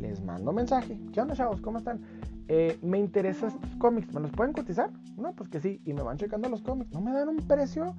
Les 0.00 0.22
mando 0.22 0.52
mensaje. 0.52 0.98
¿Qué 1.12 1.20
onda, 1.20 1.34
chavos? 1.34 1.60
¿Cómo 1.60 1.78
están? 1.78 2.00
Eh, 2.48 2.78
me 2.82 2.98
interesan 2.98 3.50
estos 3.50 3.70
cómics. 3.76 4.12
¿Me 4.12 4.20
los 4.20 4.30
pueden 4.32 4.52
cotizar? 4.52 4.90
No, 5.16 5.32
pues 5.32 5.48
que 5.48 5.60
sí. 5.60 5.80
Y 5.84 5.92
me 5.92 6.02
van 6.02 6.16
checando 6.16 6.48
los 6.48 6.62
cómics. 6.62 6.90
No 6.92 7.00
me 7.00 7.12
dan 7.12 7.28
un 7.28 7.36
precio. 7.36 7.94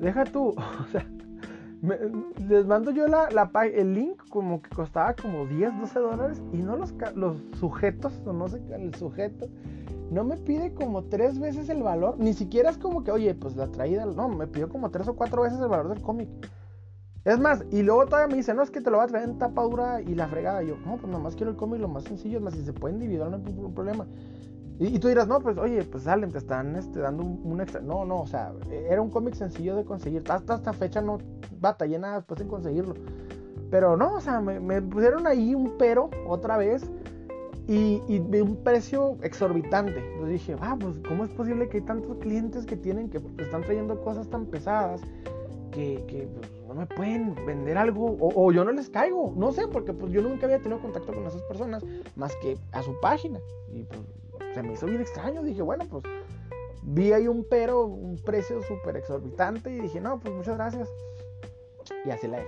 Deja 0.00 0.24
tú. 0.24 0.54
O 0.80 0.86
sea, 0.90 1.06
les 2.48 2.66
mando 2.66 2.90
yo 2.90 3.06
la, 3.06 3.28
el 3.72 3.94
link 3.94 4.20
como 4.30 4.60
que 4.60 4.68
costaba 4.70 5.14
como 5.14 5.46
10, 5.46 5.78
12 5.80 5.98
dólares. 5.98 6.42
Y 6.52 6.58
no 6.58 6.76
los, 6.76 6.94
los 7.14 7.36
sujetos, 7.58 8.20
o 8.24 8.32
no 8.32 8.48
sé, 8.48 8.60
el 8.72 8.94
sujeto 8.94 9.48
no 10.10 10.24
me 10.24 10.36
pide 10.36 10.72
como 10.74 11.04
tres 11.04 11.38
veces 11.38 11.68
el 11.68 11.82
valor. 11.82 12.18
Ni 12.18 12.34
siquiera 12.34 12.70
es 12.70 12.78
como 12.78 13.04
que, 13.04 13.10
oye, 13.10 13.34
pues 13.34 13.56
la 13.56 13.66
traída. 13.68 14.06
No, 14.06 14.28
me 14.28 14.46
pidió 14.46 14.68
como 14.68 14.90
tres 14.90 15.08
o 15.08 15.16
cuatro 15.16 15.42
veces 15.42 15.60
el 15.60 15.68
valor 15.68 15.88
del 15.88 16.02
cómic. 16.02 16.28
Es 17.24 17.38
más, 17.38 17.64
y 17.70 17.82
luego 17.82 18.06
todavía 18.06 18.28
me 18.28 18.36
dice, 18.36 18.54
no, 18.54 18.62
es 18.62 18.70
que 18.70 18.80
te 18.80 18.90
lo 18.90 18.98
va 18.98 19.04
a 19.04 19.06
traer 19.06 19.28
en 19.28 19.38
tapa 19.38 19.62
dura 19.62 20.00
y 20.00 20.14
la 20.14 20.28
fregada. 20.28 20.62
yo, 20.62 20.76
no, 20.86 20.96
pues 20.96 21.12
nomás 21.12 21.36
quiero 21.36 21.50
el 21.50 21.56
cómic 21.56 21.80
lo 21.80 21.88
más 21.88 22.04
sencillo, 22.04 22.38
es 22.38 22.44
más, 22.44 22.54
si 22.54 22.64
se 22.64 22.72
puede 22.72 22.94
individuar 22.94 23.30
no 23.30 23.36
hay 23.36 23.42
ningún 23.42 23.74
problema. 23.74 24.06
Y, 24.80 24.98
tú 25.00 25.08
dirás, 25.08 25.26
no, 25.26 25.40
pues 25.40 25.58
oye, 25.58 25.82
pues 25.82 26.04
salen, 26.04 26.30
te 26.30 26.38
están 26.38 26.76
este, 26.76 27.00
dando 27.00 27.24
un, 27.24 27.60
extra. 27.60 27.80
No, 27.80 28.04
no, 28.04 28.20
o 28.20 28.26
sea, 28.28 28.52
era 28.70 29.02
un 29.02 29.10
cómic 29.10 29.34
sencillo 29.34 29.74
de 29.74 29.84
conseguir. 29.84 30.22
Hasta 30.30 30.54
esta 30.54 30.72
fecha 30.72 31.00
no 31.00 31.18
batallé 31.60 31.98
nada 31.98 32.16
después 32.16 32.40
en 32.40 32.48
conseguirlo. 32.48 32.94
Pero 33.70 33.96
no, 33.96 34.14
o 34.14 34.20
sea, 34.20 34.40
me, 34.40 34.80
pusieron 34.80 35.26
ahí 35.26 35.54
un 35.54 35.74
pero 35.78 36.10
otra 36.28 36.56
vez 36.56 36.88
y, 37.68 38.02
y, 38.08 38.18
de 38.18 38.42
un 38.42 38.56
precio 38.56 39.18
exorbitante. 39.22 39.98
Entonces 39.98 40.40
dije, 40.40 40.56
ah, 40.60 40.76
pues, 40.80 40.96
¿cómo 41.06 41.24
es 41.24 41.30
posible 41.30 41.68
que 41.68 41.76
hay 41.76 41.84
tantos 41.84 42.16
clientes 42.16 42.64
que 42.66 42.76
tienen 42.76 43.10
que 43.10 43.18
están 43.38 43.62
trayendo 43.62 44.00
cosas 44.02 44.28
tan 44.28 44.46
pesadas 44.46 45.02
que, 45.70 46.02
que 46.08 46.26
pues, 46.26 46.50
no 46.66 46.74
me 46.74 46.86
pueden 46.86 47.34
vender 47.46 47.76
algo 47.76 48.16
o, 48.18 48.52
yo 48.52 48.64
no 48.64 48.72
les 48.72 48.88
caigo, 48.88 49.34
no 49.36 49.52
sé, 49.52 49.68
porque 49.68 49.92
pues 49.92 50.12
yo 50.12 50.22
nunca 50.22 50.46
había 50.46 50.58
tenido 50.58 50.80
contacto 50.80 51.12
con 51.12 51.24
esas 51.26 51.42
personas 51.42 51.84
más 52.16 52.34
que 52.36 52.56
a 52.72 52.82
su 52.82 52.98
página. 53.00 53.38
Y 53.70 53.84
pues 53.84 54.00
se 54.54 54.62
me 54.62 54.72
hizo 54.72 54.86
bien 54.86 55.02
extraño, 55.02 55.42
dije, 55.42 55.60
bueno, 55.60 55.84
pues 55.90 56.04
vi 56.82 57.12
ahí 57.12 57.28
un 57.28 57.44
pero, 57.48 57.84
un 57.84 58.16
precio 58.16 58.62
súper 58.62 58.96
exorbitante 58.96 59.70
y 59.70 59.80
dije, 59.80 60.00
no, 60.00 60.18
pues 60.18 60.34
muchas 60.34 60.56
gracias 60.56 60.88
y 62.04 62.10
así 62.10 62.26
la 62.26 62.38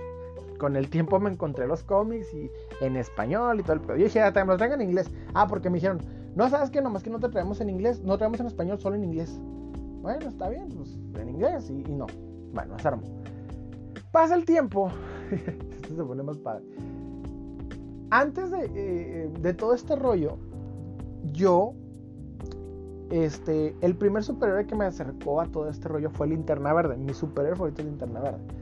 Con 0.61 0.75
el 0.75 0.91
tiempo 0.91 1.19
me 1.19 1.31
encontré 1.31 1.65
los 1.65 1.81
cómics 1.81 2.31
y 2.35 2.51
en 2.81 2.95
español 2.95 3.59
y 3.59 3.63
todo 3.63 3.73
el 3.73 3.81
pedo. 3.81 3.97
Yo 3.97 4.03
dije, 4.03 4.21
ah, 4.21 4.31
me 4.31 4.45
los 4.45 4.57
traigan 4.57 4.79
en 4.79 4.89
inglés. 4.89 5.09
Ah, 5.33 5.47
porque 5.47 5.71
me 5.71 5.77
dijeron, 5.77 5.97
no 6.35 6.47
sabes 6.51 6.69
que 6.69 6.83
nomás 6.83 7.01
que 7.01 7.09
no 7.09 7.19
te 7.19 7.29
traemos 7.29 7.61
en 7.61 7.69
inglés, 7.71 8.03
no 8.03 8.15
traemos 8.15 8.39
en 8.41 8.45
español, 8.45 8.77
solo 8.79 8.95
en 8.95 9.05
inglés. 9.05 9.39
Bueno, 10.03 10.29
está 10.29 10.49
bien, 10.49 10.69
pues 10.69 10.99
en 11.19 11.29
inglés 11.29 11.67
y, 11.71 11.81
no. 11.91 12.05
Bueno, 12.53 12.77
se. 12.77 12.91
Pasa 14.11 14.35
el 14.35 14.45
tiempo. 14.45 14.91
Esto 15.31 15.95
se 15.95 16.03
pone 16.03 16.21
más 16.21 16.37
padre. 16.37 16.63
Antes 18.11 18.51
de, 18.51 18.71
eh, 18.75 19.31
de, 19.41 19.53
todo 19.55 19.73
este 19.73 19.95
rollo, 19.95 20.37
yo, 21.33 21.73
este, 23.09 23.75
el 23.81 23.95
primer 23.95 24.23
superhéroe 24.23 24.67
que 24.67 24.75
me 24.75 24.85
acercó 24.85 25.41
a 25.41 25.47
todo 25.47 25.69
este 25.69 25.87
rollo 25.87 26.11
fue 26.11 26.27
Linterna 26.27 26.71
Verde. 26.71 26.97
Mi 26.97 27.15
superhéroe 27.15 27.55
favorito 27.55 27.81
es 27.81 27.87
Linterna 27.87 28.19
Verde. 28.19 28.60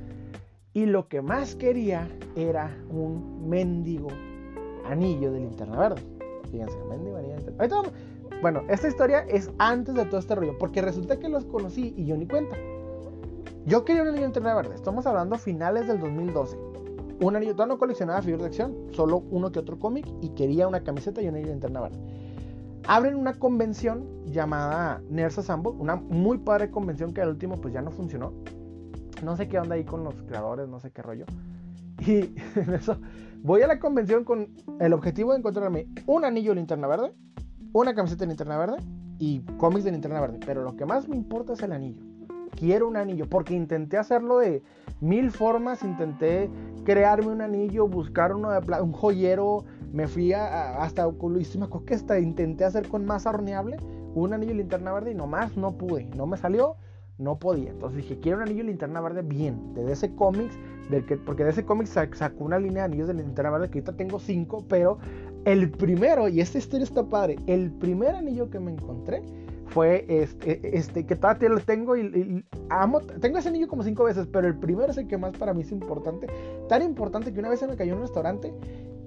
Y 0.80 0.86
lo 0.86 1.10
que 1.10 1.22
más 1.22 1.56
quería 1.56 2.08
era 2.38 2.74
un 2.90 3.50
mendigo 3.50 4.08
anillo 4.86 5.30
de 5.30 5.42
Linterna 5.42 5.78
Verde. 5.78 6.02
Fíjense, 6.50 6.78
mendigo 6.90 7.18
anillo 7.18 7.34
de 7.34 7.42
Linterna 7.42 7.82
Verde. 7.82 7.92
Bueno, 8.42 8.62
esta 8.70 8.88
historia 8.88 9.26
es 9.28 9.52
antes 9.58 9.94
de 9.94 10.06
todo 10.06 10.22
este 10.22 10.36
rollo, 10.36 10.58
porque 10.58 10.82
resulta 10.82 11.20
que 11.20 11.28
los 11.28 11.44
conocí 11.44 11.94
y 11.98 12.06
yo 12.06 12.16
ni 12.16 12.26
cuenta. 12.26 12.56
Yo 13.66 13.84
quería 13.84 14.04
un 14.04 14.08
anillo 14.08 14.22
de 14.22 14.28
linterna 14.28 14.56
verde. 14.56 14.74
Estamos 14.74 15.06
hablando 15.06 15.38
finales 15.38 15.86
del 15.86 16.00
2012. 16.00 16.58
Un 17.20 17.36
anillo, 17.36 17.52
todavía 17.52 17.74
no 17.74 17.78
coleccionaba 17.78 18.22
figuras 18.22 18.44
de 18.44 18.48
acción, 18.48 18.78
solo 18.94 19.18
uno 19.32 19.52
que 19.52 19.60
otro 19.60 19.78
cómic 19.78 20.08
y 20.22 20.30
quería 20.30 20.66
una 20.66 20.82
camiseta 20.86 21.22
y 21.22 21.28
un 21.28 21.34
anillo 21.34 21.48
de 21.48 21.54
linterna 21.56 21.82
verde. 21.82 21.98
Abren 22.88 23.16
una 23.16 23.34
convención 23.34 24.06
llamada 24.28 25.02
Nerds 25.10 25.40
Assemble, 25.40 25.74
una 25.78 25.98
muy 25.98 26.38
padre 26.38 26.72
convención 26.72 27.14
que 27.14 27.22
al 27.22 27.28
último 27.28 27.60
pues 27.60 27.74
ya 27.74 27.82
no 27.82 27.92
funcionó. 27.92 28.32
No 29.24 29.36
sé 29.36 29.48
qué 29.48 29.60
onda 29.60 29.76
ahí 29.76 29.84
con 29.84 30.04
los 30.04 30.16
creadores, 30.24 30.68
no 30.68 30.80
sé 30.80 30.92
qué 30.92 31.02
rollo. 31.02 31.26
Y 32.00 32.36
en 32.56 32.74
eso 32.74 32.98
voy 33.42 33.62
a 33.62 33.68
la 33.68 33.80
convención 33.80 34.24
con 34.24 34.50
el 34.80 34.94
objetivo 34.94 35.32
de 35.32 35.40
encontrarme 35.40 35.88
un 36.06 36.26
anillo 36.26 36.52
de 36.52 36.56
linterna 36.56 36.88
verde, 36.88 37.14
una 37.74 37.94
camiseta 37.94 38.22
de 38.22 38.28
linterna 38.28 38.58
verde 38.58 38.78
y 39.20 39.42
cómics 39.58 39.84
de 39.84 39.92
linterna 39.92 40.22
verde. 40.22 40.40
Pero 40.46 40.64
lo 40.64 40.76
que 40.76 40.86
más 40.86 41.08
me 41.08 41.16
importa 41.16 41.54
es 41.54 41.62
el 41.62 41.74
anillo 41.74 42.10
quiero 42.60 42.88
un 42.88 42.98
anillo, 42.98 43.28
porque 43.28 43.56
intenté 43.56 43.98
hacerlo 43.98 44.40
de 44.40 44.62
mil 45.00 45.32
formas, 45.32 45.82
intenté 45.84 46.50
crearme 46.84 47.28
un 47.28 47.42
anillo, 47.42 47.88
buscar 47.88 48.36
uno 48.36 48.52
de 48.52 48.82
un 48.82 48.92
joyero, 48.92 49.64
me 49.94 50.08
fui 50.08 50.34
a, 50.34 50.82
hasta, 50.82 51.08
me 51.08 51.66
acuerdo 51.66 51.86
que 51.86 51.94
hasta 51.94 52.20
intenté 52.20 52.66
hacer 52.66 52.88
con 52.88 53.06
masa 53.06 53.30
horneable 53.30 53.78
un 54.14 54.34
anillo 54.34 54.52
de 54.52 54.58
linterna 54.58 54.92
verde 54.92 55.12
y 55.12 55.16
nomás 55.16 55.56
no 55.56 55.78
pude, 55.78 56.06
no 56.16 56.26
me 56.28 56.38
salió, 56.38 56.76
no 57.20 57.38
podía. 57.38 57.70
Entonces 57.70 57.98
dije, 57.98 58.20
quiero 58.20 58.38
un 58.38 58.44
anillo 58.44 58.64
de 58.64 58.70
linterna 58.70 59.02
verde 59.02 59.22
bien, 59.22 59.74
de 59.76 59.92
ese 59.92 60.16
Comics, 60.16 60.58
del 60.90 61.06
que, 61.06 61.18
porque 61.18 61.44
de 61.44 61.52
ese 61.52 61.66
cómics 61.66 61.92
sacó 61.92 62.44
una 62.44 62.58
línea 62.58 62.84
de 62.84 62.94
anillos 62.94 63.08
de 63.08 63.14
linterna 63.14 63.52
verde 63.52 63.70
que 63.70 63.80
ahorita 63.80 63.94
tengo 63.94 64.20
cinco, 64.20 64.66
pero 64.68 64.98
el 65.46 65.70
primero, 65.70 66.28
y 66.28 66.42
esta 66.42 66.58
historia 66.58 66.84
está 66.84 67.04
padre, 67.04 67.38
el 67.48 67.72
primer 67.72 68.16
anillo 68.16 68.50
que 68.50 68.60
me 68.60 68.72
encontré 68.72 69.22
fue 69.68 70.06
este, 70.10 70.76
este 70.76 71.06
que 71.06 71.16
todavía 71.16 71.50
lo 71.50 71.60
tengo 71.60 71.96
y, 71.96 72.44
amo, 72.70 73.02
tengo 73.02 73.38
ese 73.38 73.50
anillo 73.50 73.68
como 73.68 73.84
cinco 73.84 74.06
veces, 74.06 74.28
pero 74.32 74.48
el 74.48 74.56
primero 74.56 74.92
es 74.92 74.98
el 74.98 75.08
que 75.08 75.18
más 75.18 75.38
para 75.38 75.54
mí 75.54 75.62
es 75.62 75.72
importante, 75.72 76.28
tan 76.68 76.82
importante 76.82 77.32
que 77.32 77.40
una 77.40 77.50
vez 77.50 77.60
se 77.60 77.68
me 77.68 77.76
cayó 77.76 77.92
en 77.92 77.98
un 77.98 78.04
restaurante 78.04 78.52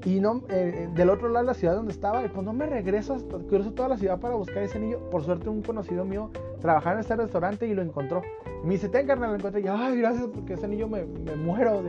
y 0.04 0.20
no, 0.20 0.42
eh, 0.48 0.88
del 0.94 1.10
otro 1.10 1.28
lado 1.28 1.44
de 1.44 1.52
la 1.52 1.54
ciudad 1.54 1.74
donde 1.74 1.92
estaba, 1.92 2.24
y 2.24 2.28
pues 2.28 2.44
no 2.44 2.52
me 2.52 2.66
regreso, 2.66 3.16
cruzo 3.48 3.72
toda 3.72 3.88
la 3.88 3.96
ciudad 3.96 4.18
para 4.18 4.34
buscar 4.34 4.62
ese 4.62 4.78
anillo, 4.78 4.98
por 5.10 5.22
suerte 5.22 5.48
un 5.48 5.62
conocido 5.62 6.04
mío 6.04 6.30
trabajaba 6.60 6.94
en 6.94 7.00
ese 7.00 7.16
restaurante 7.16 7.66
y 7.66 7.74
lo 7.74 7.82
encontró, 7.82 8.22
me 8.64 8.74
dice, 8.74 8.88
ten 8.88 9.06
carnal, 9.06 9.30
lo 9.30 9.36
encontré, 9.36 9.60
y 9.60 9.66
ay, 9.68 9.98
gracias, 9.98 10.26
porque 10.28 10.54
ese 10.54 10.64
anillo 10.64 10.88
me, 10.88 11.04
me 11.04 11.36
muero, 11.36 11.82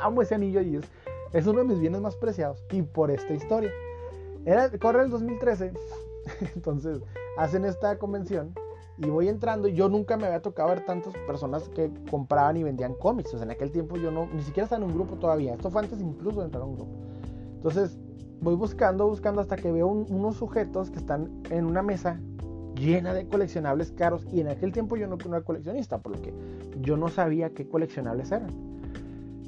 amo 0.00 0.22
ese 0.22 0.34
anillo 0.34 0.60
y 0.60 0.76
es, 0.76 0.84
es 1.32 1.46
uno 1.46 1.60
de 1.60 1.64
mis 1.64 1.80
bienes 1.80 2.00
más 2.00 2.16
preciados, 2.16 2.64
y 2.70 2.82
por 2.82 3.10
esta 3.10 3.32
historia. 3.32 3.70
Era, 4.44 4.70
corre 4.78 5.04
el 5.04 5.10
2013, 5.10 5.72
entonces 6.54 7.00
hacen 7.36 7.64
esta 7.64 7.98
convención 7.98 8.52
y 9.02 9.08
voy 9.08 9.28
entrando 9.28 9.66
y 9.66 9.74
yo 9.74 9.88
nunca 9.88 10.16
me 10.16 10.26
había 10.26 10.42
tocado 10.42 10.68
ver 10.68 10.84
tantas 10.84 11.14
personas 11.26 11.68
que 11.70 11.90
compraban 12.10 12.56
y 12.58 12.62
vendían 12.62 12.94
cómics. 12.94 13.32
O 13.32 13.38
sea, 13.38 13.44
en 13.44 13.50
aquel 13.50 13.70
tiempo 13.70 13.96
yo 13.96 14.10
no, 14.10 14.26
ni 14.26 14.42
siquiera 14.42 14.64
estaba 14.64 14.84
en 14.84 14.90
un 14.90 14.94
grupo 14.94 15.16
todavía. 15.16 15.54
Esto 15.54 15.70
fue 15.70 15.82
antes 15.82 16.00
incluso 16.00 16.40
de 16.40 16.46
entrar 16.46 16.62
a 16.62 16.66
un 16.66 16.76
grupo. 16.76 17.09
Entonces 17.60 17.98
voy 18.40 18.54
buscando, 18.54 19.06
buscando 19.06 19.42
hasta 19.42 19.56
que 19.56 19.70
veo 19.70 19.86
unos 19.86 20.36
sujetos 20.36 20.90
que 20.90 20.98
están 20.98 21.30
en 21.50 21.66
una 21.66 21.82
mesa 21.82 22.18
llena 22.74 23.12
de 23.12 23.28
coleccionables 23.28 23.92
caros. 23.92 24.26
Y 24.32 24.40
en 24.40 24.48
aquel 24.48 24.72
tiempo 24.72 24.96
yo 24.96 25.06
no 25.06 25.18
era 25.22 25.42
coleccionista, 25.42 25.98
por 25.98 26.16
lo 26.16 26.22
que 26.22 26.32
yo 26.80 26.96
no 26.96 27.08
sabía 27.08 27.50
qué 27.50 27.68
coleccionables 27.68 28.32
eran. 28.32 28.50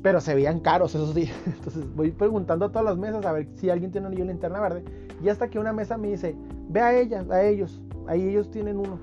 Pero 0.03 0.21
se 0.21 0.35
veían 0.35 0.61
caros 0.61 0.95
esos 0.95 1.15
días. 1.15 1.35
Entonces 1.47 1.87
voy 1.97 2.11
preguntando 2.11 2.67
a 2.67 2.69
todas 2.69 2.85
las 2.85 2.99
mesas 2.99 3.25
a 3.25 3.33
ver 3.33 3.49
si 3.55 3.71
alguien 3.71 3.91
tiene 3.91 4.09
un 4.09 4.13
anillo 4.13 4.27
de 4.27 4.33
linterna 4.33 4.61
verde. 4.61 4.85
Y 5.23 5.31
hasta 5.31 5.49
que 5.49 5.59
una 5.59 5.73
mesa 5.73 5.97
me 5.97 6.09
dice, 6.09 6.37
ve 6.69 6.81
a 6.81 6.99
ellas, 6.99 7.31
a 7.31 7.43
ellos. 7.43 7.81
Ahí 8.07 8.29
ellos 8.29 8.51
tienen 8.51 8.77
uno. 8.77 8.99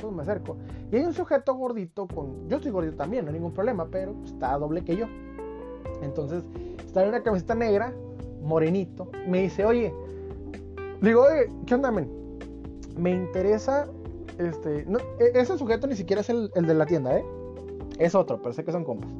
Pues 0.00 0.14
me 0.14 0.22
acerco. 0.22 0.56
Y 0.90 0.96
hay 0.96 1.04
un 1.04 1.12
sujeto 1.12 1.54
gordito 1.54 2.06
con... 2.06 2.48
Yo 2.48 2.58
soy 2.60 2.70
gordito 2.70 2.96
también, 2.96 3.24
no 3.24 3.30
hay 3.30 3.34
ningún 3.34 3.52
problema, 3.52 3.86
pero 3.90 4.14
está 4.24 4.56
doble 4.56 4.82
que 4.82 4.96
yo. 4.96 5.06
Entonces, 6.00 6.44
está 6.78 7.02
en 7.02 7.08
una 7.08 7.22
camiseta 7.22 7.54
negra, 7.54 7.92
morenito. 8.46 9.10
Me 9.26 9.42
dice, 9.42 9.64
oye, 9.64 9.92
digo, 11.00 11.22
oye, 11.22 11.50
¿qué 11.66 11.74
onda, 11.74 11.90
men? 11.90 12.08
Me 12.96 13.10
interesa, 13.10 13.86
este, 14.38 14.80
e, 15.18 15.30
ese 15.34 15.58
sujeto 15.58 15.86
ni 15.86 15.96
siquiera 15.96 16.22
es 16.22 16.30
el, 16.30 16.50
de 16.50 16.74
la 16.74 16.86
tienda, 16.86 17.18
¿eh? 17.18 17.24
Es 17.98 18.14
otro, 18.14 18.40
pero 18.40 18.54
sé 18.54 18.64
que 18.64 18.72
son 18.72 18.84
compas. 18.84 19.10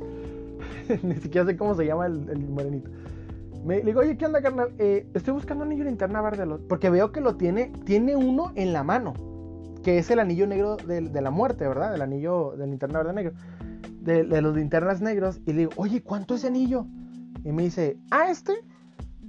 ni 1.02 1.16
siquiera 1.16 1.46
sé 1.46 1.56
cómo 1.56 1.74
se 1.74 1.84
llama 1.84 2.06
el, 2.06 2.28
el 2.28 2.48
morenito. 2.48 2.90
Me, 3.66 3.80
digo, 3.80 3.98
oye, 3.98 4.16
¿qué 4.16 4.26
onda, 4.26 4.40
carnal? 4.40 4.72
Eh, 4.78 5.08
estoy 5.12 5.34
buscando 5.34 5.64
un 5.64 5.70
anillo 5.70 5.82
de 5.82 5.90
linterna 5.90 6.22
verde. 6.22 6.46
Porque 6.68 6.88
veo 6.88 7.10
que 7.10 7.20
lo 7.20 7.34
tiene, 7.34 7.72
tiene 7.84 8.14
uno 8.14 8.52
en 8.54 8.72
la 8.72 8.84
mano. 8.84 9.12
Que 9.82 9.98
es 9.98 10.08
el 10.08 10.20
anillo 10.20 10.46
negro 10.46 10.76
de, 10.76 11.00
la 11.20 11.30
muerte, 11.32 11.66
¿verdad? 11.66 11.92
El 11.92 12.00
anillo 12.00 12.54
de 12.56 12.64
linterna 12.68 13.00
verde 13.00 13.12
negro. 13.12 13.32
De, 14.02 14.22
los 14.22 14.54
linternas 14.54 15.00
negros. 15.00 15.40
Y 15.46 15.52
le 15.52 15.58
digo, 15.58 15.72
oye, 15.74 16.00
¿cuánto 16.00 16.34
es 16.34 16.42
ese 16.42 16.46
anillo? 16.46 16.86
Y 17.42 17.50
me 17.50 17.64
dice, 17.64 17.98
ah, 18.12 18.30
este. 18.30 18.52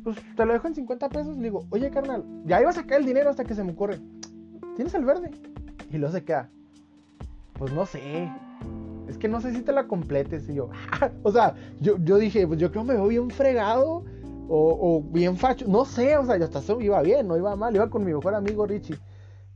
Pues 0.08 0.20
te 0.38 0.46
lo 0.46 0.54
dejo 0.54 0.68
en 0.70 0.74
50 0.74 1.10
pesos. 1.10 1.36
Le 1.36 1.44
digo, 1.44 1.66
oye, 1.70 1.92
carnal, 1.92 2.24
ya 2.46 2.62
iba 2.62 2.70
a 2.70 2.74
sacar 2.74 3.02
el 3.02 3.06
dinero 3.06 3.30
hasta 3.30 3.44
que 3.44 3.54
se 3.54 3.62
me 3.62 3.74
ocurre. 3.74 4.00
¿Tienes 4.78 4.94
el 4.94 5.04
verde? 5.04 5.32
Y 5.92 5.98
luego 5.98 6.14
se 6.14 6.24
queda. 6.24 6.50
Pues 7.60 7.74
no 7.74 7.86
sé. 7.86 8.32
Es 9.10 9.18
que 9.18 9.28
no 9.28 9.42
sé 9.42 9.54
si 9.54 9.64
te 9.64 9.74
la 9.74 9.86
completes. 9.86 10.48
Y 10.48 10.54
yo, 10.54 10.70
o 11.24 11.32
sea, 11.34 11.56
yo, 11.82 11.98
yo 11.98 12.20
dije, 12.20 12.48
pues 12.48 12.58
yo 12.58 12.72
creo 12.72 12.84
que 12.84 12.88
me 12.88 12.94
veo 12.94 13.08
bien 13.10 13.30
fregado. 13.30 14.06
O, 14.48 15.04
bien 15.12 15.36
facho. 15.36 15.68
No 15.68 15.84
sé, 15.84 16.16
o 16.16 16.26
sea, 16.26 16.38
yo 16.38 16.46
hasta 16.46 16.62
iba 16.82 17.02
bien, 17.02 17.28
no 17.28 17.36
iba 17.36 17.54
mal. 17.58 17.76
Iba 17.76 17.90
con 17.90 18.06
mi 18.06 18.14
mejor 18.14 18.34
amigo 18.34 18.66
Richie. 18.66 18.98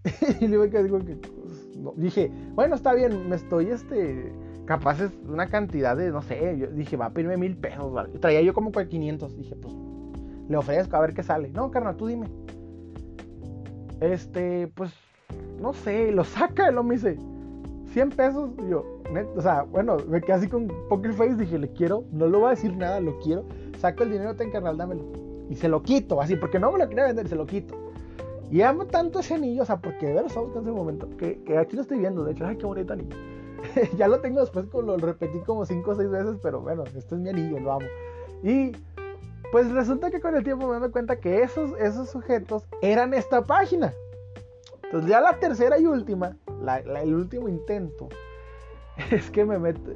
y 0.41 0.49
le 0.49 0.57
digo 0.57 0.69
que, 0.69 0.81
pues, 0.81 1.95
dije, 1.95 2.29
bueno, 2.55 2.75
está 2.75 2.93
bien, 2.93 3.29
me 3.29 3.37
estoy 3.37 3.67
este 3.67 4.33
capaz 4.65 5.01
es 5.01 5.11
una 5.27 5.47
cantidad 5.47 5.95
de, 5.95 6.11
no 6.11 6.21
sé, 6.21 6.57
yo 6.57 6.67
dije, 6.67 6.97
va 6.97 7.07
a 7.07 7.09
pedirme 7.13 7.37
mil 7.37 7.55
pesos, 7.57 7.91
¿vale? 7.91 8.09
Traía 8.19 8.41
yo 8.41 8.53
como 8.53 8.71
500, 8.71 9.37
dije, 9.37 9.55
pues, 9.55 9.73
le 10.51 10.57
ofrezco 10.57 10.97
a 10.97 10.99
ver 10.99 11.13
qué 11.13 11.23
sale. 11.23 11.49
No, 11.49 11.71
carnal, 11.71 11.95
tú 11.95 12.07
dime. 12.07 12.27
Este, 14.01 14.67
pues, 14.75 14.91
no 15.59 15.73
sé, 15.73 16.11
lo 16.11 16.23
saca, 16.23 16.69
lo 16.71 16.83
me 16.83 16.95
dice, 16.95 17.17
100 17.93 18.09
pesos, 18.09 18.49
yo, 18.69 18.85
o 19.35 19.41
sea, 19.41 19.63
bueno, 19.63 19.97
me 20.07 20.21
quedé 20.21 20.33
así 20.33 20.47
con 20.47 20.67
poker 20.89 21.13
face, 21.13 21.35
dije, 21.35 21.57
le 21.57 21.71
quiero, 21.71 22.03
no 22.11 22.27
le 22.27 22.37
voy 22.37 22.47
a 22.47 22.49
decir 22.51 22.75
nada, 22.75 22.99
lo 22.99 23.17
quiero, 23.19 23.45
saco 23.79 24.03
el 24.03 24.11
dinero, 24.11 24.35
ten 24.35 24.51
carnal, 24.51 24.77
dámelo. 24.77 25.03
Y 25.49 25.55
se 25.55 25.69
lo 25.69 25.81
quito, 25.83 26.21
así, 26.21 26.35
porque 26.35 26.59
no 26.59 26.71
me 26.71 26.79
lo 26.79 26.87
quería 26.87 27.05
vender, 27.05 27.27
se 27.27 27.35
lo 27.35 27.45
quito. 27.45 27.75
Y 28.49 28.61
amo 28.61 28.85
tanto 28.85 29.19
ese 29.19 29.35
anillo, 29.35 29.63
o 29.63 29.65
sea, 29.65 29.79
porque 29.79 30.07
de 30.07 30.13
ver 30.13 30.23
los 30.23 30.35
ojos 30.35 30.55
en 30.55 30.63
ese 30.63 30.71
momento, 30.71 31.09
que, 31.17 31.41
que 31.43 31.57
aquí 31.57 31.77
lo 31.77 31.83
estoy 31.83 31.99
viendo, 31.99 32.25
de 32.25 32.33
hecho, 32.33 32.45
ay, 32.45 32.57
qué 32.57 32.65
bonito 32.65 32.91
anillo. 32.91 33.15
ya 33.97 34.07
lo 34.09 34.19
tengo 34.19 34.41
después, 34.41 34.65
lo 34.73 34.97
repetí 34.97 35.39
como 35.39 35.65
5 35.65 35.91
o 35.91 35.95
6 35.95 36.09
veces, 36.09 36.37
pero 36.43 36.59
bueno, 36.59 36.83
este 36.83 37.15
es 37.15 37.21
mi 37.21 37.29
anillo, 37.29 37.59
lo 37.59 37.73
amo. 37.73 37.87
Y 38.43 38.71
pues 39.51 39.71
resulta 39.71 40.11
que 40.11 40.21
con 40.21 40.35
el 40.35 40.43
tiempo 40.43 40.67
me 40.67 40.79
doy 40.79 40.91
cuenta 40.91 41.19
que 41.19 41.43
esos, 41.43 41.77
esos 41.79 42.09
sujetos 42.09 42.63
eran 42.81 43.13
esta 43.13 43.43
página. 43.43 43.93
Entonces 44.83 45.09
ya 45.09 45.21
la 45.21 45.39
tercera 45.39 45.79
y 45.79 45.85
última, 45.85 46.37
el 47.01 47.13
último 47.13 47.47
intento, 47.47 48.09
es 49.11 49.29
que 49.31 49.45
me 49.45 49.57
meto, 49.59 49.91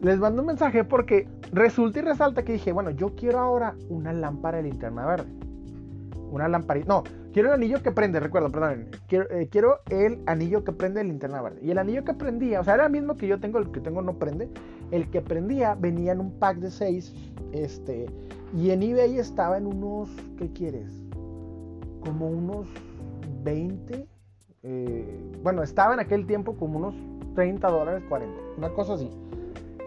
les 0.00 0.18
mando 0.18 0.42
un 0.42 0.46
mensaje 0.46 0.84
porque 0.84 1.28
resulta 1.52 1.98
y 1.98 2.02
resalta 2.02 2.44
que 2.44 2.52
dije, 2.52 2.72
bueno, 2.72 2.90
yo 2.90 3.14
quiero 3.14 3.38
ahora 3.38 3.74
una 3.88 4.12
lámpara 4.12 4.58
de 4.58 4.64
linterna 4.64 5.06
verde. 5.06 5.28
Una 6.30 6.46
lamparita, 6.46 6.86
no, 6.88 7.04
Quiero 7.32 7.50
el 7.50 7.54
anillo 7.54 7.82
que 7.82 7.92
prende, 7.92 8.20
recuerdo, 8.20 8.50
perdón. 8.50 8.88
Eh, 9.10 9.48
quiero, 9.50 9.80
el 9.90 10.18
anillo 10.26 10.64
que 10.64 10.72
prende 10.72 11.02
la 11.04 11.08
linterna 11.08 11.42
verde. 11.42 11.60
Y 11.62 11.70
el 11.70 11.78
anillo 11.78 12.04
que 12.04 12.14
prendía, 12.14 12.60
o 12.60 12.64
sea, 12.64 12.74
era 12.74 12.86
el 12.86 12.92
mismo 12.92 13.16
que 13.16 13.28
yo 13.28 13.38
tengo, 13.38 13.58
el 13.58 13.70
que 13.70 13.80
tengo 13.80 14.02
no 14.02 14.18
prende. 14.18 14.48
El 14.90 15.08
que 15.10 15.20
prendía 15.20 15.74
venía 15.74 16.12
en 16.12 16.20
un 16.20 16.32
pack 16.38 16.56
de 16.58 16.70
6. 16.70 17.14
Este. 17.52 18.06
Y 18.56 18.70
en 18.70 18.82
eBay 18.82 19.18
estaba 19.18 19.58
en 19.58 19.66
unos. 19.66 20.08
¿Qué 20.38 20.50
quieres? 20.52 20.90
Como 22.04 22.28
unos 22.28 22.66
20. 23.44 24.06
Eh, 24.62 25.20
bueno, 25.42 25.62
estaba 25.62 25.94
en 25.94 26.00
aquel 26.00 26.26
tiempo 26.26 26.54
como 26.56 26.78
unos 26.78 26.94
30 27.34 27.68
dólares, 27.68 28.02
40. 28.08 28.36
Una 28.56 28.70
cosa 28.70 28.94
así. 28.94 29.10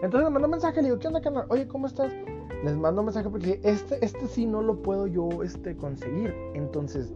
Entonces 0.02 0.24
me 0.24 0.30
mandó 0.32 0.48
un 0.48 0.52
mensaje, 0.52 0.82
le 0.82 0.90
digo, 0.90 1.00
¿qué 1.00 1.08
onda, 1.08 1.22
canal? 1.22 1.46
Oye, 1.50 1.68
¿cómo 1.68 1.88
estás? 1.88 2.12
Les 2.64 2.76
mando 2.76 3.02
un 3.02 3.06
mensaje 3.06 3.30
porque 3.30 3.60
este, 3.64 4.04
este 4.04 4.28
sí 4.28 4.46
no 4.46 4.62
lo 4.62 4.82
puedo 4.82 5.08
yo 5.08 5.44
este, 5.44 5.76
conseguir. 5.76 6.34
Entonces, 6.54 7.14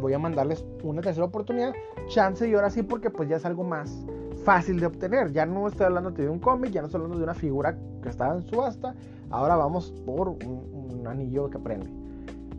voy 0.00 0.12
a 0.12 0.18
mandarles 0.18 0.64
una 0.82 1.00
tercera 1.00 1.26
oportunidad, 1.26 1.72
chance 2.08 2.48
y 2.48 2.54
ahora 2.54 2.70
sí 2.70 2.82
porque 2.82 3.10
pues 3.10 3.28
ya 3.28 3.36
es 3.36 3.44
algo 3.44 3.64
más 3.64 4.04
fácil 4.44 4.80
de 4.80 4.86
obtener. 4.86 5.32
Ya 5.32 5.46
no 5.46 5.66
estoy 5.66 5.86
hablando 5.86 6.10
de 6.10 6.28
un 6.28 6.38
cómic, 6.38 6.70
ya 6.70 6.80
no 6.80 6.86
estoy 6.86 6.98
hablando 6.98 7.18
de 7.18 7.24
una 7.24 7.34
figura 7.34 7.76
que 8.02 8.08
estaba 8.08 8.34
en 8.34 8.42
subasta, 8.42 8.94
ahora 9.30 9.56
vamos 9.56 9.92
por 10.04 10.28
un, 10.28 11.06
anillo 11.06 11.48
que 11.48 11.58
prende. 11.58 11.90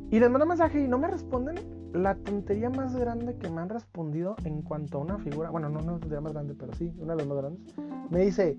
Y 0.09 0.19
les 0.19 0.29
mando 0.29 0.45
un 0.45 0.49
mensaje 0.49 0.81
y 0.81 0.87
no 0.87 0.97
me 0.97 1.07
responden. 1.07 1.55
La 1.93 2.15
tontería 2.15 2.69
más 2.69 2.95
grande 2.95 3.35
que 3.37 3.49
me 3.49 3.61
han 3.61 3.69
respondido 3.69 4.35
en 4.43 4.61
cuanto 4.61 4.97
a 4.97 5.01
una 5.01 5.17
figura, 5.17 5.49
bueno, 5.49 5.69
no 5.69 5.79
una 5.79 5.93
tontería 5.93 6.21
más 6.21 6.33
grande, 6.33 6.55
pero 6.55 6.73
sí, 6.73 6.93
una 6.99 7.13
de 7.13 7.17
las 7.19 7.27
más 7.27 7.37
grandes, 7.37 7.61
me 8.09 8.21
dice, 8.21 8.57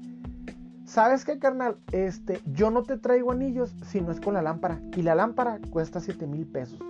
¿sabes 0.84 1.24
qué, 1.24 1.38
carnal? 1.38 1.76
Este, 1.92 2.40
yo 2.52 2.70
no 2.70 2.82
te 2.82 2.98
traigo 2.98 3.32
anillos 3.32 3.74
si 3.84 4.00
no 4.00 4.12
es 4.12 4.20
con 4.20 4.34
la 4.34 4.42
lámpara. 4.42 4.80
Y 4.96 5.02
la 5.02 5.14
lámpara 5.14 5.60
cuesta 5.70 6.00
7 6.00 6.26
mil 6.26 6.46
pesos 6.46 6.80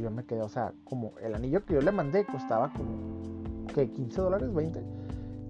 yo 0.00 0.10
me 0.10 0.24
quedé, 0.24 0.42
o 0.42 0.48
sea, 0.48 0.72
como 0.84 1.12
el 1.22 1.34
anillo 1.34 1.64
que 1.64 1.74
yo 1.74 1.80
le 1.80 1.92
mandé 1.92 2.24
costaba 2.24 2.72
como, 2.72 3.66
¿qué? 3.74 3.90
15 3.90 4.20
dólares, 4.20 4.52
20. 4.52 4.82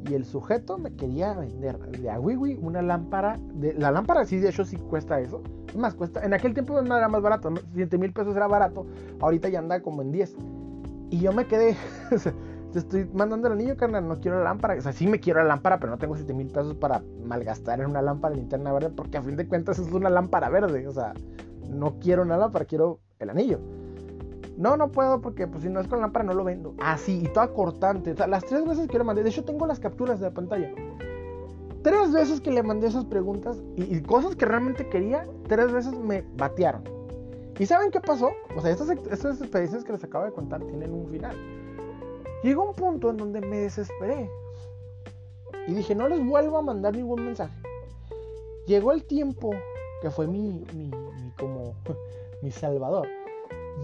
Y 0.09 0.14
el 0.14 0.25
sujeto 0.25 0.79
me 0.79 0.95
quería 0.95 1.35
vender 1.35 1.79
de 1.79 2.11
Awiwi 2.11 2.59
una 2.61 2.83
lámpara. 2.83 3.38
La 3.77 3.90
lámpara 3.90 4.25
sí, 4.25 4.38
de 4.38 4.51
hecho, 4.51 4.64
sí 4.64 4.77
cuesta 4.77 5.21
eso. 5.21 5.42
Es 5.69 5.77
más, 5.77 5.95
cuesta. 5.95 6.25
En 6.25 6.33
aquel 6.33 6.55
tiempo 6.55 6.81
no 6.81 6.97
era 6.97 7.09
más 7.09 7.23
barato. 7.23 7.53
7 7.75 7.99
mil 7.99 8.12
pesos 8.12 8.37
era 8.37 8.47
barato. 8.47 8.87
Ahorita 9.21 9.49
ya 9.49 9.59
anda 9.59 9.81
como 9.81 10.03
en 10.03 10.12
10. 10.12 10.37
Y 11.11 11.21
yo 11.21 11.33
me 11.33 11.47
quedé. 11.47 11.77
te 12.73 12.79
estoy 12.79 13.09
mandando 13.14 13.49
el 13.49 13.55
anillo, 13.55 13.77
carnal. 13.77 14.07
No 14.07 14.21
quiero 14.21 14.38
la 14.38 14.45
lámpara. 14.45 14.77
O 14.77 14.81
sea, 14.81 14.92
sí 14.92 15.09
me 15.09 15.19
quiero 15.19 15.40
la 15.40 15.47
lámpara, 15.47 15.81
pero 15.81 15.90
no 15.90 15.99
tengo 15.99 16.14
7 16.14 16.33
mil 16.35 16.49
pesos 16.49 16.75
para 16.75 17.03
malgastar 17.25 17.81
en 17.81 17.87
una 17.87 18.03
lámpara 18.03 18.35
de 18.35 18.40
linterna 18.40 18.73
verde. 18.73 18.90
Porque 18.90 19.19
a 19.19 19.23
fin 19.23 19.37
de 19.37 19.49
cuentas 19.49 19.79
es 19.79 19.90
una 19.90 20.11
lámpara 20.11 20.49
verde. 20.51 20.87
O 20.87 20.92
sea, 20.92 21.14
no 21.69 21.99
quiero 21.99 22.23
una 22.23 22.37
lámpara, 22.37 22.64
quiero 22.64 23.01
el 23.19 23.31
anillo. 23.31 23.59
No, 24.57 24.77
no 24.77 24.90
puedo 24.90 25.21
porque 25.21 25.47
pues 25.47 25.62
si 25.62 25.69
no 25.69 25.81
es 25.81 25.88
con 25.88 26.01
lámpara 26.01 26.25
no 26.25 26.33
lo 26.33 26.45
vendo. 26.45 26.75
Así, 26.81 27.21
y 27.23 27.29
toda 27.29 27.49
cortante. 27.49 28.12
O 28.12 28.27
las 28.27 28.45
tres 28.45 28.64
veces 28.66 28.88
que 28.88 28.99
le 28.99 29.05
mandé, 29.05 29.23
de 29.23 29.29
hecho 29.29 29.45
tengo 29.45 29.66
las 29.66 29.79
capturas 29.79 30.19
de 30.19 30.27
la 30.27 30.35
pantalla. 30.35 30.73
Tres 31.83 32.12
veces 32.12 32.40
que 32.40 32.51
le 32.51 32.62
mandé 32.62 32.88
esas 32.88 33.05
preguntas 33.05 33.62
y, 33.77 34.01
cosas 34.01 34.35
que 34.35 34.45
realmente 34.45 34.88
quería, 34.88 35.25
tres 35.47 35.71
veces 35.71 35.92
me 35.92 36.25
batearon. 36.37 36.83
¿Y 37.59 37.66
saben 37.66 37.90
qué 37.90 38.01
pasó? 38.01 38.31
O 38.57 38.61
sea, 38.61 38.71
estas, 38.71 38.88
estas 38.88 39.40
experiencias 39.40 39.85
que 39.85 39.92
les 39.92 40.03
acabo 40.03 40.25
de 40.25 40.33
contar 40.33 40.62
tienen 40.64 40.92
un 40.92 41.09
final. 41.09 41.37
Llegó 42.42 42.69
un 42.69 42.75
punto 42.75 43.11
en 43.11 43.19
donde 43.19 43.40
me 43.40 43.59
desesperé. 43.59 44.29
Y 45.69 45.75
dije, 45.75 45.95
no 45.95 46.09
les 46.09 46.25
vuelvo 46.27 46.59
a 46.59 46.62
mandar 46.62 46.97
ningún 46.97 47.25
mensaje. 47.25 47.55
Llegó 48.66 48.92
el 48.92 49.05
tiempo 49.05 49.51
que 50.03 50.11
fue 50.11 50.27
mi, 50.27 50.64
mi, 50.75 50.90
mi 50.90 51.31
como 51.38 51.75
mi 52.42 52.51
salvador 52.51 53.07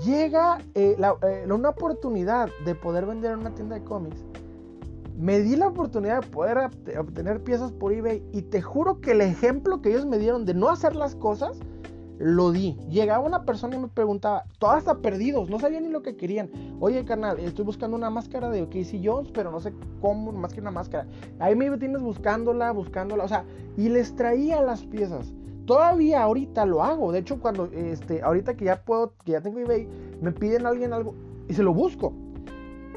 llega 0.05 0.59
eh, 0.74 0.96
eh, 0.98 1.46
una 1.50 1.70
oportunidad 1.70 2.48
de 2.64 2.74
poder 2.74 3.07
vender 3.07 3.33
en 3.33 3.40
una 3.40 3.55
tienda 3.55 3.76
de 3.76 3.85
cómics. 3.85 4.24
Me 5.18 5.40
di 5.40 5.57
la 5.57 5.68
oportunidad 5.68 6.22
de 6.22 6.26
poder 6.28 6.59
obtener 6.98 7.42
piezas 7.44 7.70
por 7.70 7.92
eBay 7.92 8.24
y 8.33 8.42
te 8.42 8.62
juro 8.62 9.00
que 9.00 9.12
el 9.12 9.20
ejemplo 9.20 9.83
que 9.83 9.90
ellos 9.90 10.07
me 10.07 10.18
dieron 10.18 10.44
de 10.44 10.55
no 10.55 10.68
hacer 10.68 10.96
las 10.96 11.14
cosas, 11.14 11.61
lo 12.18 12.50
di. 12.50 12.76
Llegaba 12.88 13.24
una 13.24 13.44
persona 13.44 13.76
y 13.76 13.78
me 13.81 13.88
preguntaba, 13.88 14.44
todas 14.59 14.78
hasta 14.78 14.98
perdidos, 14.98 15.50
no 15.50 15.59
sabían 15.59 15.85
ni 15.85 15.90
lo 15.90 16.02
que 16.02 16.16
querían. 16.16 16.50
Oye, 16.81 17.05
carnal, 17.05 17.38
estoy 17.38 17.64
buscando 17.64 17.96
una 17.96 18.11
máscara 18.11 18.48
de 18.48 18.64
Casey 18.66 19.02
Jones, 19.05 19.31
pero 19.33 19.50
no 19.50 19.61
sé 19.61 19.72
cómo, 20.00 20.33
más 20.33 20.52
que 20.52 20.61
una 20.61 20.70
máscara. 20.70 21.07
Ahí 21.38 21.55
me 21.55 21.76
tienes 21.78 22.00
buscándola, 22.00 22.72
buscándola, 22.72 23.24
o 23.24 23.28
sea, 23.28 23.44
y 23.76 23.88
les 23.88 24.16
traía 24.16 24.62
las 24.62 24.83
piezas. 24.85 25.33
Todavía 25.66 26.22
ahorita 26.22 26.66
lo 26.66 26.83
hago. 26.83 27.12
De 27.12 27.20
hecho, 27.20 27.40
cuando 27.40 27.66
este, 27.72 28.22
ahorita 28.22 28.55
que 28.55 28.64
ya 28.66 28.83
puedo, 28.83 29.14
que 29.25 29.33
ya 29.33 29.40
tengo 29.40 29.61
eBay, 29.61 29.88
me 30.20 30.33
piden 30.33 30.66
a 30.66 30.70
alguien 30.70 30.92
algo 30.92 31.14
y 31.48 31.55
se 31.55 31.62
lo 31.62 31.72
busco. 31.72 32.12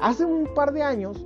Hace 0.00 0.24
un 0.24 0.48
par 0.54 0.72
de 0.72 0.82
años, 0.82 1.24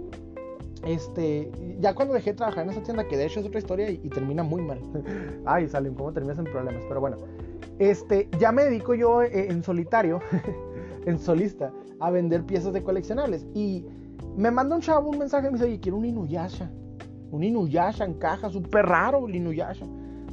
este, 0.85 1.50
ya 1.81 1.94
cuando 1.94 2.14
dejé 2.14 2.31
de 2.31 2.37
trabajar 2.37 2.64
en 2.64 2.70
esa 2.70 2.83
tienda, 2.83 3.09
que 3.09 3.16
de 3.16 3.26
hecho 3.26 3.40
es 3.40 3.46
otra 3.46 3.59
historia 3.59 3.90
y, 3.90 3.96
termina 4.11 4.42
muy 4.42 4.62
mal. 4.62 4.81
Ay, 5.46 5.68
salen, 5.68 5.94
cómo 5.94 6.12
terminas 6.12 6.38
en 6.38 6.44
problemas. 6.44 6.85
Pero 6.87 7.00
bueno, 7.00 7.16
este, 7.79 8.29
ya 8.38 8.53
me 8.53 8.64
dedico 8.64 8.94
yo 8.94 9.22
eh, 9.22 9.48
en 9.50 9.62
solitario, 9.62 10.20
en 11.07 11.18
solista, 11.18 11.72
a 12.00 12.11
vender 12.11 12.44
piezas 12.44 12.74
de 12.74 12.83
coleccionables. 12.83 13.46
Y 13.55 13.87
me 14.37 14.50
manda 14.50 14.76
un 14.76 14.83
chavo 14.83 15.09
un 15.09 15.18
mensaje 15.18 15.48
y 15.48 15.50
me 15.50 15.57
dice, 15.57 15.64
oye, 15.64 15.81
quiero 15.81 15.96
un 15.96 16.05
Inuyasha. 16.05 16.70
Un 17.31 17.44
Inuyasha 17.44 18.05
en 18.05 18.14
caja, 18.14 18.50
súper 18.50 18.87
raro 18.87 19.26
el 19.26 19.37
Inuyasha 19.37 19.87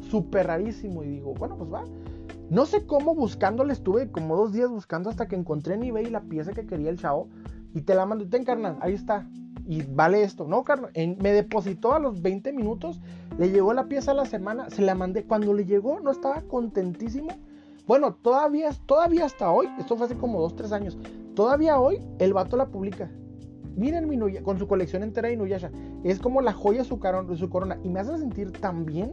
súper 0.09 0.47
rarísimo. 0.47 1.03
Y 1.03 1.07
digo, 1.07 1.33
bueno, 1.33 1.57
pues 1.57 1.71
va. 1.71 1.83
No 2.49 2.65
sé 2.65 2.85
cómo 2.85 3.13
buscándole, 3.13 3.73
estuve 3.73 4.09
como 4.09 4.37
dos 4.37 4.53
días 4.53 4.69
buscando 4.69 5.09
hasta 5.09 5.27
que 5.27 5.35
encontré 5.35 5.75
en 5.75 5.83
eBay 5.83 6.05
la 6.05 6.21
pieza 6.21 6.53
que 6.53 6.65
quería 6.65 6.89
el 6.89 6.97
chavo. 6.97 7.27
Y 7.73 7.81
te 7.81 7.93
la 7.93 8.05
mando, 8.05 8.27
ten 8.27 8.45
carnal, 8.45 8.77
ahí 8.81 8.93
está. 8.93 9.27
Y 9.65 9.83
vale 9.83 10.23
esto. 10.23 10.47
No, 10.47 10.63
carnal, 10.63 10.91
me 10.95 11.33
depositó 11.33 11.93
a 11.93 11.99
los 11.99 12.21
20 12.21 12.53
minutos. 12.53 13.01
Le 13.37 13.51
llegó 13.51 13.73
la 13.73 13.87
pieza 13.87 14.11
a 14.11 14.13
la 14.13 14.25
semana, 14.25 14.69
se 14.69 14.81
la 14.81 14.95
mandé. 14.95 15.23
Cuando 15.25 15.53
le 15.53 15.65
llegó, 15.65 15.99
no 15.99 16.09
estaba 16.09 16.41
contentísimo. 16.41 17.27
Bueno, 17.85 18.15
todavía, 18.15 18.69
todavía 18.85 19.25
hasta 19.25 19.51
hoy, 19.51 19.67
esto 19.79 19.95
fue 19.95 20.05
hace 20.05 20.17
como 20.17 20.41
2, 20.41 20.55
3 20.55 20.71
años. 20.71 20.97
Todavía 21.35 21.79
hoy 21.79 22.01
el 22.19 22.33
vato 22.33 22.57
la 22.57 22.67
publica. 22.67 23.11
Miren 23.75 24.09
mi 24.09 24.17
con 24.41 24.57
su 24.57 24.67
colección 24.67 25.03
entera 25.03 25.27
de 25.27 25.35
Inuyasha. 25.35 25.69
Es 26.03 26.19
como 26.19 26.41
la 26.41 26.51
joya 26.51 26.83
su, 26.83 26.99
su 27.35 27.49
corona. 27.49 27.77
Y 27.83 27.89
me 27.89 27.99
hace 27.99 28.17
sentir 28.17 28.51
tan 28.51 28.85
bien 28.85 29.11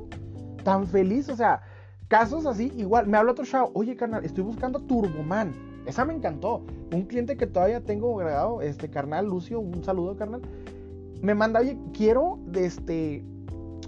tan 0.65 0.87
feliz, 0.87 1.29
o 1.29 1.37
sea, 1.37 1.63
casos 2.09 2.47
así, 2.47 2.73
igual, 2.77 3.07
me 3.07 3.17
habla 3.17 3.33
otro 3.33 3.45
chavo, 3.45 3.71
oye 3.75 3.97
carnal, 3.97 4.25
estoy 4.25 4.43
buscando 4.45 4.81
Turboman, 4.81 5.53
esa 5.87 6.05
me 6.05 6.15
encantó, 6.15 6.63
un 6.93 7.03
cliente 7.03 7.37
que 7.37 7.47
todavía 7.47 7.81
tengo 7.81 8.19
agregado, 8.19 8.63
este 8.63 8.89
carnal 8.91 9.27
Lucio, 9.27 9.61
un 9.61 9.85
saludo 9.85 10.17
carnal, 10.17 10.43
me 11.23 11.35
manda, 11.35 11.61
oye, 11.61 11.79
quiero 11.93 12.39
de 12.47 12.67
este, 12.67 13.25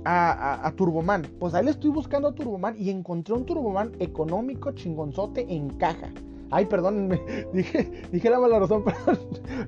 a, 0.07 0.73
Turboman. 0.77 1.27
Pues 1.39 1.55
ahí 1.55 1.65
le 1.65 1.71
estoy 1.71 1.91
buscando 1.91 2.29
a 2.29 2.35
Turboman 2.35 2.75
y 2.79 2.91
encontré 2.91 3.35
un 3.35 3.45
Turboman 3.45 3.93
económico 3.99 4.73
chingonzote 4.73 5.47
en 5.53 5.71
caja. 5.71 6.11
Ay, 6.51 6.67
perdón, 6.67 7.09
dije, 7.53 7.91
dije 8.13 8.31
la 8.31 8.39
mala 8.39 8.61
razón, 8.61 8.85
perdón. 9.07 9.19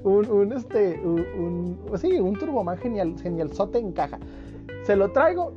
Un, 0.05 0.31
un 0.31 0.53
este, 0.53 1.01
un, 1.05 1.79
sí, 1.97 2.19
un 2.21 2.39
Turboman 2.39 2.79
genial, 2.79 3.15
genialzote 3.21 3.79
en 3.79 3.93
caja. 3.93 4.19
Se 4.85 4.95
lo 4.97 5.11
traigo, 5.11 5.53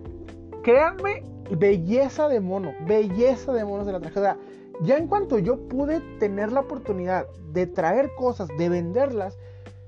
créanme, 0.64 1.24
belleza 1.58 2.28
de 2.28 2.40
mono, 2.40 2.74
belleza 2.88 3.54
de 3.54 3.66
mono 3.66 3.86
se 3.86 3.92
la 3.92 4.00
traje. 4.00 4.20
O 4.20 4.24
sea, 4.24 4.38
ya 4.82 4.98
en 4.98 5.08
cuanto 5.08 5.40
yo 5.40 5.58
pude 5.68 6.00
tener 6.20 6.52
la 6.52 6.62
oportunidad 6.62 7.28
de 7.54 7.68
traer 7.68 8.10
cosas, 8.16 8.50
de 8.58 8.70
venderlas, 8.70 9.38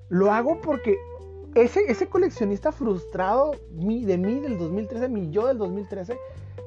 lo 0.10 0.32
hago 0.32 0.60
porque 0.62 0.98
ese, 1.56 1.82
ese 1.88 2.08
coleccionista 2.08 2.72
frustrado 2.72 3.52
de 3.72 4.18
mí 4.18 4.40
del 4.40 4.58
2013, 4.58 5.08
mi 5.10 5.30
yo 5.32 5.48
del 5.48 5.58
2013, 5.58 6.18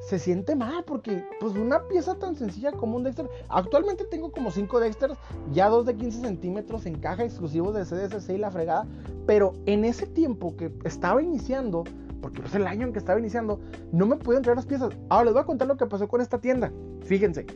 se 0.07 0.19
siente 0.19 0.55
mal 0.55 0.85
porque 0.85 1.25
pues 1.41 1.55
una 1.55 1.89
pieza 1.89 2.15
tan 2.15 2.37
sencilla 2.37 2.73
como 2.73 2.97
un 2.97 3.03
Dexter, 3.03 3.29
actualmente 3.49 4.05
tengo 4.05 4.31
como 4.31 4.51
5 4.51 4.81
Dexters, 4.81 5.19
ya 5.53 5.69
dos 5.69 5.85
de 5.85 5.97
15 5.97 6.21
centímetros 6.21 6.87
en 6.87 6.99
caja 6.99 7.25
exclusivos 7.25 7.75
de 7.75 7.85
CDSC 7.85 8.31
y 8.31 8.39
la 8.39 8.51
fregada, 8.51 8.87
pero 9.27 9.55
en 9.67 9.85
ese 9.85 10.07
tiempo 10.07 10.57
que 10.57 10.73
estaba 10.85 11.23
iniciando, 11.23 11.85
porque 12.21 12.43
es 12.43 12.55
el 12.55 12.67
año 12.67 12.87
en 12.87 12.93
que 12.93 12.99
estaba 12.99 13.19
iniciando, 13.19 13.61
no 13.93 14.07
me 14.07 14.17
pudieron 14.17 14.43
traer 14.43 14.57
las 14.57 14.67
piezas. 14.67 14.97
Ahora 15.09 15.27
les 15.27 15.35
voy 15.35 15.43
a 15.43 15.47
contar 15.47 15.69
lo 15.69 15.77
que 15.77 15.87
pasó 15.87 16.09
con 16.09 16.21
esta 16.21 16.39
tienda. 16.39 16.73
Fíjense, 17.05 17.47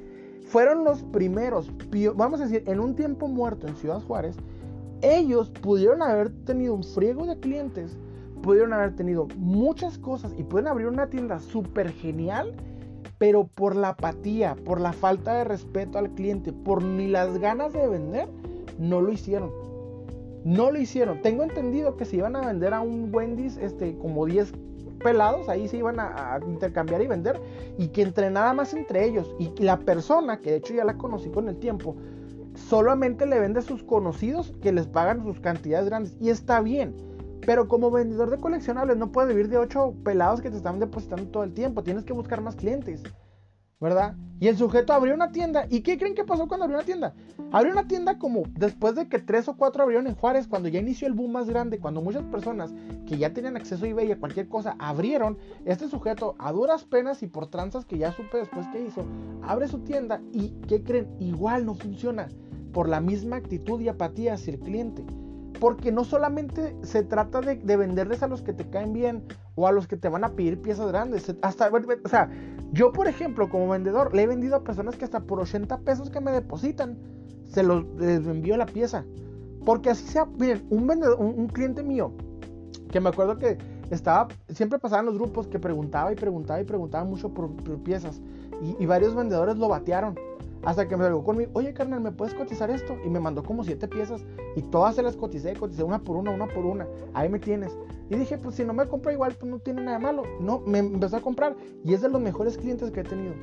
fueron 0.47 0.85
los 0.85 1.03
primeros, 1.03 1.71
vamos 2.17 2.41
a 2.41 2.45
decir, 2.45 2.65
en 2.67 2.81
un 2.81 2.95
tiempo 2.97 3.29
muerto 3.29 3.67
en 3.69 3.77
Ciudad 3.77 4.03
Juárez, 4.03 4.37
ellos 5.03 5.51
pudieron 5.51 6.03
haber 6.03 6.31
tenido 6.45 6.75
un 6.75 6.85
friego 6.85 7.27
de 7.27 7.39
clientes, 7.39 7.97
pudieron 8.43 8.73
haber 8.73 8.97
tenido 8.97 9.29
muchas 9.37 9.99
cosas 9.99 10.33
y 10.37 10.43
pueden 10.43 10.69
abrir 10.69 10.89
una 10.89 11.09
tienda 11.09 11.41
súper 11.41 11.93
genial, 11.93 12.55
pero 13.19 13.47
por 13.47 13.77
la 13.77 13.91
apatía, 13.91 14.57
por 14.65 14.81
la 14.81 14.93
falta 14.93 15.35
de 15.35 15.45
respeto 15.45 15.99
al 15.99 16.11
cliente, 16.11 16.53
por 16.53 16.83
ni 16.83 17.07
las 17.07 17.39
ganas 17.39 17.73
de 17.73 17.87
vender, 17.87 18.29
no 18.79 19.01
lo 19.01 19.13
hicieron. 19.13 19.51
No 20.45 20.71
lo 20.71 20.79
hicieron. 20.79 21.21
Tengo 21.23 21.43
entendido 21.43 21.97
que 21.97 22.05
se 22.05 22.17
iban 22.17 22.37
a 22.37 22.47
vender 22.47 22.73
a 22.75 22.81
un 22.81 23.15
Wendy's 23.15 23.57
este, 23.57 23.97
como 23.99 24.27
10 24.27 24.53
pelados, 25.03 25.49
ahí 25.49 25.67
se 25.69 25.79
iban 25.79 25.99
a, 25.99 26.35
a, 26.35 26.41
intercambiar 26.47 27.03
y 27.03 27.07
vender, 27.07 27.41
y 27.79 27.89
que 27.89 28.03
entre 28.03 28.31
nada 28.31 28.53
más 28.53 28.75
entre 28.75 29.05
ellos. 29.05 29.35
Y 29.39 29.51
la 29.63 29.79
persona, 29.79 30.41
que 30.41 30.51
de 30.51 30.57
hecho 30.57 30.75
ya 30.75 30.85
la 30.85 30.97
conocí 30.97 31.31
con 31.31 31.49
el 31.49 31.59
tiempo, 31.59 31.97
solamente 32.55 33.27
le 33.27 33.41
vende 33.41 33.61
a 33.61 33.63
sus 33.63 33.83
conocidos 33.83 34.53
que 34.61 34.73
les 34.73 34.87
pagan 34.87 35.25
sus 35.25 35.41
cantidades 35.41 35.87
grandes. 35.87 36.17
Y 36.21 36.31
está 36.31 36.61
bien. 36.61 36.95
Pero 37.47 37.69
como 37.69 37.91
vendedor 37.91 38.31
de 38.31 38.39
coleccionables 38.39 38.97
no 38.97 39.13
puedes 39.13 39.31
vivir 39.31 39.49
de 39.49 39.59
8 39.59 39.95
pelados 40.05 40.41
que 40.43 40.51
te 40.51 40.57
están 40.57 40.79
depositando 40.79 41.27
todo 41.31 41.43
el 41.43 41.55
tiempo. 41.55 41.83
Tienes 41.83 42.05
que 42.05 42.13
buscar 42.13 42.43
más 42.43 42.55
clientes. 42.55 43.03
¿Verdad? 43.81 44.15
Y 44.41 44.49
el 44.49 44.57
sujeto 44.57 44.93
abrió 44.93 45.15
una 45.15 45.33
tienda. 45.33 45.67
¿Y 45.71 45.81
qué 45.81 45.97
creen 45.97 46.15
que 46.15 46.25
pasó 46.25 46.49
cuando 46.49 46.65
abrió 46.65 46.79
una 46.79 46.87
tienda? 46.87 47.15
Abrió 47.51 47.73
una 47.73 47.89
tienda 47.89 48.19
como 48.19 48.43
después 48.59 48.95
de 48.95 49.09
que 49.09 49.19
tres 49.19 49.49
o 49.49 49.57
cuatro 49.57 49.83
abrieron 49.83 50.07
en 50.07 50.15
Juárez, 50.15 50.47
cuando 50.47 50.69
ya 50.69 50.81
inició 50.81 51.09
el 51.09 51.15
boom 51.15 51.33
más 51.33 51.49
grande, 51.49 51.79
cuando 51.79 52.03
muchas 52.03 52.25
personas 52.25 52.73
que 53.07 53.17
ya 53.17 53.33
tenían 53.33 53.57
acceso 53.57 53.85
a 53.85 53.89
eBay 53.89 54.13
a 54.13 54.19
cualquier 54.19 54.49
cosa 54.49 54.77
abrieron. 54.79 55.39
Este 55.65 55.89
sujeto, 55.89 56.37
a 56.39 56.53
duras 56.53 56.85
penas 56.85 57.23
y 57.23 57.27
por 57.27 57.49
tranzas 57.49 57.87
que 57.87 57.99
ya 57.99 58.13
supe 58.13 58.39
después 58.39 58.67
que 58.69 58.83
hizo, 58.83 59.05
abre 59.43 59.67
su 59.67 59.79
tienda 59.81 60.21
y 60.33 60.51
¿qué 60.69 60.83
creen? 60.83 61.09
Igual 61.19 61.65
no 61.65 61.75
funciona 61.75 62.29
por 62.73 62.89
la 62.89 63.01
misma 63.01 63.37
actitud 63.37 63.81
y 63.81 63.89
apatía 63.89 64.35
hacia 64.35 64.53
el 64.53 64.61
cliente. 64.61 65.05
Porque 65.61 65.93
no 65.93 66.05
solamente 66.05 66.75
se 66.83 67.03
trata 67.03 67.41
de, 67.41 67.77
venderles 67.77 68.23
a 68.23 68.29
los 68.29 68.43
que 68.43 68.53
te 68.53 68.69
caen 68.69 68.93
bien 68.93 69.25
o 69.55 69.67
a 69.67 69.73
los 69.73 69.87
que 69.87 69.97
te 69.97 70.09
van 70.09 70.25
a 70.25 70.31
pedir 70.31 70.61
piezas 70.61 70.89
grandes. 70.89 71.35
Hasta, 71.43 71.71
o 71.71 72.09
sea, 72.09 72.31
yo 72.73 72.93
por 72.93 73.07
ejemplo 73.07 73.49
como 73.49 73.69
vendedor 73.69 74.15
le 74.15 74.23
he 74.23 74.27
vendido 74.27 74.57
a 74.57 74.65
personas 74.65 74.97
que 74.97 75.05
hasta 75.05 75.21
por 75.21 75.41
80 75.41 75.79
pesos 75.79 76.11
que 76.11 76.21
me 76.21 76.33
depositan 76.33 76.99
se 77.45 77.63
los 77.63 77.85
les 77.99 78.27
envío 78.27 78.57
la 78.57 78.67
pieza. 78.67 79.05
Porque 79.65 79.91
así 79.91 80.07
sea, 80.07 80.25
miren, 80.25 80.67
un 80.71 80.87
vendedor, 80.87 81.19
un, 81.21 81.47
cliente 81.49 81.83
mío 81.83 82.13
que 82.91 83.01
me 83.01 83.11
acuerdo 83.11 83.37
que 83.37 83.59
estaba, 83.91 84.29
siempre 84.49 84.79
pasaban 84.79 85.07
los 85.07 85.15
grupos 85.15 85.47
que 85.47 85.59
preguntaba 85.59 86.11
y 86.13 86.17
preguntaba 86.17 86.61
y 86.61 86.65
preguntaba 86.65 87.05
mucho 87.05 87.35
por, 87.35 87.55
piezas. 87.83 88.23
Y, 88.63 88.83
y, 88.83 88.87
varios 88.87 89.15
vendedores 89.15 89.57
lo 89.59 89.69
batearon. 89.69 90.17
Hasta 90.63 90.87
que 90.87 90.97
me 90.97 91.05
salgo 91.05 91.25
conmigo, 91.25 91.51
oye 91.55 91.73
carnal, 91.73 92.01
¿me 92.01 92.13
puedes 92.13 92.35
cotizar 92.35 92.71
esto? 92.71 92.97
Y 93.05 93.09
me 93.09 93.19
mandó 93.19 93.43
como 93.43 93.65
siete 93.65 93.89
piezas 93.89 94.23
y 94.57 94.63
todas 94.63 94.95
se 94.95 95.03
las 95.03 95.17
coticé, 95.17 95.55
coticé 95.55 95.83
una 95.83 96.01
por 96.01 96.17
una, 96.17 96.31
una 96.33 96.47
por 96.49 96.67
una. 96.67 96.87
Ahí 97.15 97.29
me 97.29 97.39
tienes. 97.39 97.77
Y 98.11 98.17
dije, 98.17 98.37
pues 98.37 98.57
si 98.57 98.65
no 98.65 98.75
me 98.75 98.87
compra 98.87 99.13
igual, 99.13 99.35
pues 99.39 99.51
no 99.51 99.59
tiene 99.59 99.83
nada 99.83 99.99
malo. 99.99 100.23
No, 100.41 100.61
me 100.61 100.81
empezó 100.81 101.17
a 101.17 101.21
comprar 101.21 101.57
y 101.85 101.95
es 101.95 102.03
de 102.03 102.11
los 102.11 102.21
mejores 102.21 102.59
clientes 102.59 102.91
que 102.91 103.01
he 103.01 103.05
tenido. 103.05 103.35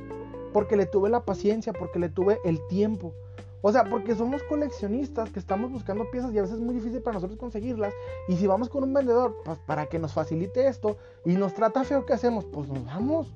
Porque 0.52 0.76
le 0.76 0.86
tuve 0.86 1.08
la 1.10 1.24
paciencia, 1.24 1.72
porque 1.72 1.98
le 1.98 2.08
tuve 2.08 2.38
el 2.44 2.64
tiempo. 2.68 3.12
O 3.60 3.72
sea, 3.72 3.84
porque 3.84 4.14
somos 4.14 4.42
coleccionistas 4.44 5.30
que 5.30 5.40
estamos 5.40 5.72
buscando 5.72 6.08
piezas 6.10 6.32
y 6.32 6.38
a 6.38 6.42
veces 6.42 6.58
es 6.58 6.62
muy 6.62 6.74
difícil 6.74 7.02
para 7.02 7.14
nosotros 7.14 7.38
conseguirlas. 7.38 7.92
Y 8.28 8.36
si 8.36 8.46
vamos 8.46 8.68
con 8.68 8.84
un 8.84 8.94
vendedor, 8.94 9.36
pues 9.44 9.58
para 9.58 9.86
que 9.86 9.98
nos 9.98 10.12
facilite 10.12 10.68
esto 10.68 10.96
y 11.24 11.34
nos 11.34 11.54
trata 11.54 11.82
feo, 11.82 12.06
¿qué 12.06 12.12
hacemos? 12.12 12.44
Pues 12.44 12.68
nos 12.68 12.84
vamos. 12.84 13.32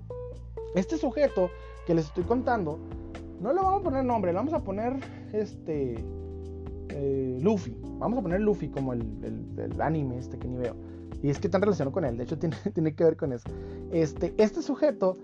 Este 0.76 0.96
sujeto 0.96 1.50
que 1.86 1.94
les 1.94 2.06
estoy 2.06 2.22
contando 2.24 2.78
no 3.42 3.52
le 3.52 3.61
vamos 3.61 3.81
a 3.81 3.85
poner 3.85 4.05
nombre, 4.05 4.33
le 4.33 4.37
vamos 4.37 4.55
a 4.55 4.62
poner 4.62 4.94
este. 5.33 5.96
Eh, 6.90 7.38
Luffy. 7.40 7.76
Vamos 7.98 8.18
a 8.18 8.22
poner 8.22 8.40
Luffy 8.40 8.68
como 8.68 8.92
el, 8.92 9.02
anime 9.81 10.18
este 10.18 10.38
que 10.38 10.46
ni 10.46 10.57
veo. 10.57 10.76
Y 11.22 11.31
es 11.31 11.38
que 11.38 11.46
está 11.46 11.59
relacionado 11.59 11.92
con 11.92 12.05
él, 12.05 12.16
de 12.16 12.24
hecho 12.24 12.38
tiene, 12.38 12.57
tiene 12.72 12.94
que 12.94 13.05
ver 13.05 13.16
con 13.16 13.33
eso. 13.33 13.48
Este, 13.90 14.35
este 14.38 14.62
sujeto 14.62 15.18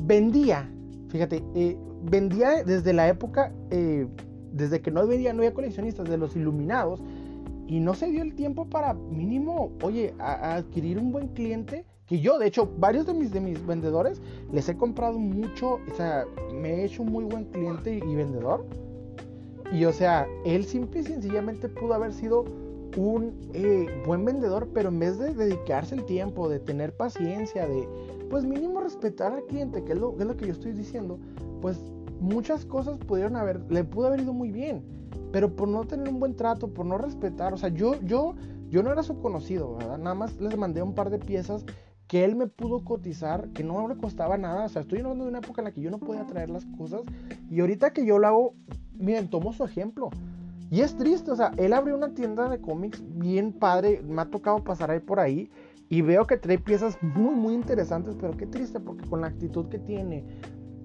vendía, 0.00 0.70
fíjate, 1.08 1.42
eh, 1.54 1.76
vendía 2.02 2.62
desde 2.64 2.92
la 2.92 3.08
época, 3.08 3.52
eh, 3.70 4.06
desde 4.52 4.80
que 4.80 4.90
no 4.90 5.06
vendía, 5.06 5.32
no 5.32 5.40
había 5.40 5.54
coleccionistas, 5.54 6.08
de 6.08 6.18
los 6.18 6.36
iluminados, 6.36 7.02
y 7.66 7.80
no 7.80 7.94
se 7.94 8.10
dio 8.10 8.22
el 8.22 8.34
tiempo 8.34 8.68
para 8.68 8.94
mínimo, 8.94 9.72
oye, 9.82 10.14
adquirir 10.18 10.98
un 10.98 11.12
buen 11.12 11.28
cliente 11.28 11.84
que 12.08 12.20
yo, 12.20 12.38
de 12.38 12.46
hecho, 12.46 12.68
varios 12.78 13.06
de 13.06 13.12
mis, 13.12 13.30
de 13.32 13.40
mis 13.40 13.64
vendedores 13.66 14.20
les 14.50 14.68
he 14.68 14.76
comprado 14.76 15.18
mucho, 15.18 15.74
o 15.74 15.94
sea, 15.94 16.24
me 16.54 16.76
he 16.76 16.84
hecho 16.84 17.02
un 17.02 17.12
muy 17.12 17.24
buen 17.24 17.44
cliente 17.44 17.94
y, 17.94 18.14
vendedor. 18.14 18.64
Y 19.70 19.84
o 19.84 19.92
sea, 19.92 20.26
él 20.46 20.64
simple 20.64 21.00
y 21.00 21.04
sencillamente 21.04 21.68
pudo 21.68 21.92
haber 21.92 22.14
sido 22.14 22.46
un 22.96 23.38
eh, 23.52 23.86
buen 24.06 24.24
vendedor, 24.24 24.68
pero 24.72 24.88
en 24.88 24.98
vez 24.98 25.18
de 25.18 25.34
dedicarse 25.34 25.94
el 25.94 26.04
tiempo, 26.06 26.48
de 26.48 26.58
tener 26.58 26.96
paciencia, 26.96 27.68
de 27.68 27.86
pues 28.30 28.44
mínimo 28.44 28.80
respetar 28.80 29.32
al 29.32 29.44
cliente, 29.44 29.84
que 29.84 29.92
es 29.92 29.98
lo, 29.98 30.16
que, 30.16 30.22
es 30.22 30.28
lo 30.28 30.36
que 30.36 30.46
yo 30.46 30.52
estoy 30.52 30.72
diciendo, 30.72 31.18
pues 31.60 31.78
muchas 32.20 32.64
cosas 32.64 32.96
pudieron 32.98 33.36
haber, 33.36 33.60
le 33.70 33.84
pudo 33.84 34.06
haber 34.06 34.20
ido 34.20 34.32
muy 34.32 34.50
bien, 34.50 34.82
pero 35.30 35.54
por 35.54 35.68
no 35.68 35.84
tener 35.84 36.08
un 36.08 36.20
buen 36.20 36.34
trato, 36.34 36.68
por 36.68 36.86
no 36.86 36.96
respetar, 36.96 37.52
o 37.52 37.58
sea, 37.58 37.68
yo, 37.68 38.00
yo, 38.00 38.34
yo 38.70 38.82
no 38.82 38.90
era 38.90 39.02
su 39.02 39.20
conocido, 39.20 39.76
¿verdad? 39.76 39.98
Nada 39.98 40.14
más 40.14 40.40
les 40.40 40.56
mandé 40.56 40.82
un 40.82 40.94
par 40.94 41.10
de 41.10 41.18
piezas 41.18 41.66
que 42.08 42.24
él 42.24 42.34
me 42.34 42.46
pudo 42.46 42.84
cotizar, 42.84 43.48
que 43.50 43.62
no 43.62 43.86
le 43.86 43.96
costaba 43.96 44.38
nada. 44.38 44.64
O 44.64 44.68
sea, 44.68 44.82
estoy 44.82 45.00
hablando 45.00 45.24
de 45.24 45.30
una 45.30 45.38
época 45.38 45.60
en 45.60 45.66
la 45.66 45.72
que 45.72 45.82
yo 45.82 45.90
no 45.90 45.98
podía 45.98 46.26
traer 46.26 46.48
las 46.48 46.64
cosas. 46.78 47.02
Y 47.50 47.60
ahorita 47.60 47.92
que 47.92 48.04
yo 48.06 48.18
lo 48.18 48.26
hago, 48.26 48.54
miren, 48.94 49.28
tomo 49.28 49.52
su 49.52 49.64
ejemplo. 49.64 50.08
Y 50.70 50.80
es 50.80 50.96
triste, 50.96 51.30
o 51.30 51.36
sea, 51.36 51.52
él 51.58 51.72
abrió 51.74 51.94
una 51.94 52.14
tienda 52.14 52.48
de 52.48 52.60
cómics 52.60 53.02
bien 53.16 53.52
padre. 53.52 54.02
Me 54.08 54.22
ha 54.22 54.30
tocado 54.30 54.64
pasar 54.64 54.90
ahí 54.90 55.00
por 55.00 55.20
ahí. 55.20 55.50
Y 55.90 56.00
veo 56.00 56.26
que 56.26 56.38
trae 56.38 56.58
piezas 56.58 56.98
muy, 57.02 57.34
muy 57.34 57.54
interesantes. 57.54 58.16
Pero 58.18 58.36
qué 58.36 58.46
triste, 58.46 58.80
porque 58.80 59.06
con 59.06 59.20
la 59.20 59.26
actitud 59.26 59.68
que 59.68 59.78
tiene, 59.78 60.24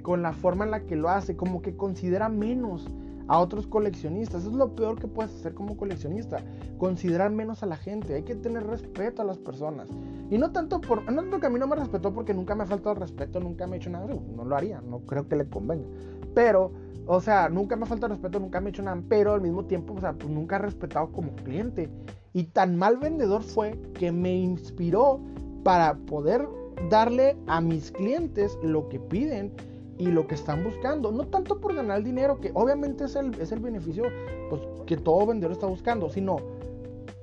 con 0.01 0.21
la 0.21 0.33
forma 0.33 0.65
en 0.65 0.71
la 0.71 0.81
que 0.81 0.97
lo 0.97 1.07
hace, 1.07 1.37
como 1.37 1.61
que 1.61 1.77
considera 1.77 2.27
menos 2.27 2.89
a 3.27 3.39
otros 3.39 3.67
coleccionistas. 3.67 4.41
Eso 4.41 4.51
es 4.51 4.55
lo 4.55 4.75
peor 4.75 4.99
que 4.99 5.07
puedes 5.07 5.33
hacer 5.33 5.53
como 5.53 5.77
coleccionista. 5.77 6.37
Considerar 6.77 7.31
menos 7.31 7.63
a 7.63 7.65
la 7.65 7.77
gente. 7.77 8.15
Hay 8.15 8.23
que 8.23 8.35
tener 8.35 8.65
respeto 8.65 9.21
a 9.21 9.25
las 9.25 9.37
personas. 9.37 9.89
Y 10.29 10.37
no 10.37 10.51
tanto 10.51 10.81
por. 10.81 11.03
No 11.11 11.21
tanto 11.21 11.39
que 11.39 11.47
a 11.47 11.49
mí 11.49 11.59
no 11.59 11.67
me 11.67 11.75
respetó 11.75 12.13
porque 12.13 12.33
nunca 12.33 12.55
me 12.55 12.63
ha 12.63 12.67
faltado 12.67 12.95
respeto, 12.95 13.39
nunca 13.39 13.67
me 13.67 13.75
ha 13.75 13.77
hecho 13.77 13.89
nada. 13.89 14.07
No 14.35 14.43
lo 14.43 14.55
haría, 14.55 14.81
no 14.81 14.99
creo 14.99 15.27
que 15.27 15.35
le 15.35 15.47
convenga. 15.47 15.87
Pero, 16.33 16.71
o 17.05 17.21
sea, 17.21 17.49
nunca 17.49 17.75
me 17.75 17.83
ha 17.83 17.87
faltado 17.87 18.13
respeto, 18.13 18.39
nunca 18.39 18.59
me 18.59 18.67
ha 18.67 18.69
hecho 18.69 18.83
nada. 18.83 19.01
Pero 19.07 19.33
al 19.33 19.41
mismo 19.41 19.65
tiempo, 19.65 19.93
o 19.93 19.99
sea, 19.99 20.13
pues 20.13 20.29
nunca 20.29 20.55
he 20.55 20.59
respetado 20.59 21.11
como 21.11 21.35
cliente. 21.35 21.89
Y 22.33 22.45
tan 22.45 22.77
mal 22.77 22.97
vendedor 22.97 23.43
fue 23.43 23.79
que 23.93 24.11
me 24.11 24.35
inspiró 24.35 25.19
para 25.63 25.95
poder 25.95 26.47
darle 26.89 27.37
a 27.47 27.61
mis 27.61 27.91
clientes 27.91 28.57
lo 28.63 28.89
que 28.89 28.99
piden 28.99 29.53
y 29.97 30.07
lo 30.07 30.27
que 30.27 30.35
están 30.35 30.63
buscando. 30.63 31.11
No 31.11 31.27
tanto 31.27 31.59
por 31.59 31.73
ganar 31.73 32.03
dinero, 32.03 32.39
que 32.39 32.51
obviamente 32.53 33.05
es 33.05 33.15
el, 33.15 33.39
es 33.39 33.51
el 33.51 33.59
beneficio 33.59 34.03
pues, 34.49 34.61
que 34.85 34.97
todo 34.97 35.25
vendedor 35.27 35.51
está 35.51 35.67
buscando, 35.67 36.09
sino 36.09 36.37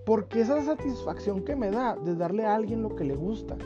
porque 0.05 0.41
esa 0.41 0.63
satisfacción 0.65 1.43
que 1.43 1.57
me 1.57 1.71
da 1.71 1.97
de 1.97 2.15
darle 2.15 2.45
a 2.45 2.55
alguien 2.55 2.83
lo 2.83 2.95
que 2.97 3.05
le 3.05 3.15
gusta. 3.15 3.57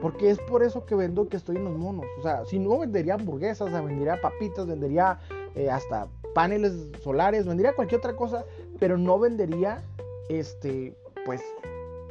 Porque 0.00 0.28
es 0.30 0.38
por 0.40 0.62
eso 0.62 0.84
que 0.84 0.94
vendo 0.94 1.28
que 1.28 1.36
estoy 1.36 1.56
en 1.56 1.64
los 1.64 1.76
monos. 1.76 2.04
O 2.18 2.22
sea, 2.22 2.44
si 2.44 2.58
no 2.58 2.78
vendería 2.78 3.14
hamburguesas, 3.14 3.72
vendería 3.72 4.20
papitas, 4.20 4.66
vendería 4.66 5.18
eh, 5.54 5.70
hasta 5.70 6.08
paneles 6.34 6.88
solares, 7.02 7.46
vendería 7.46 7.74
cualquier 7.74 8.00
otra 8.00 8.14
cosa, 8.14 8.44
pero 8.78 8.98
no 8.98 9.18
vendería, 9.18 9.82
este, 10.28 10.94
pues, 11.24 11.40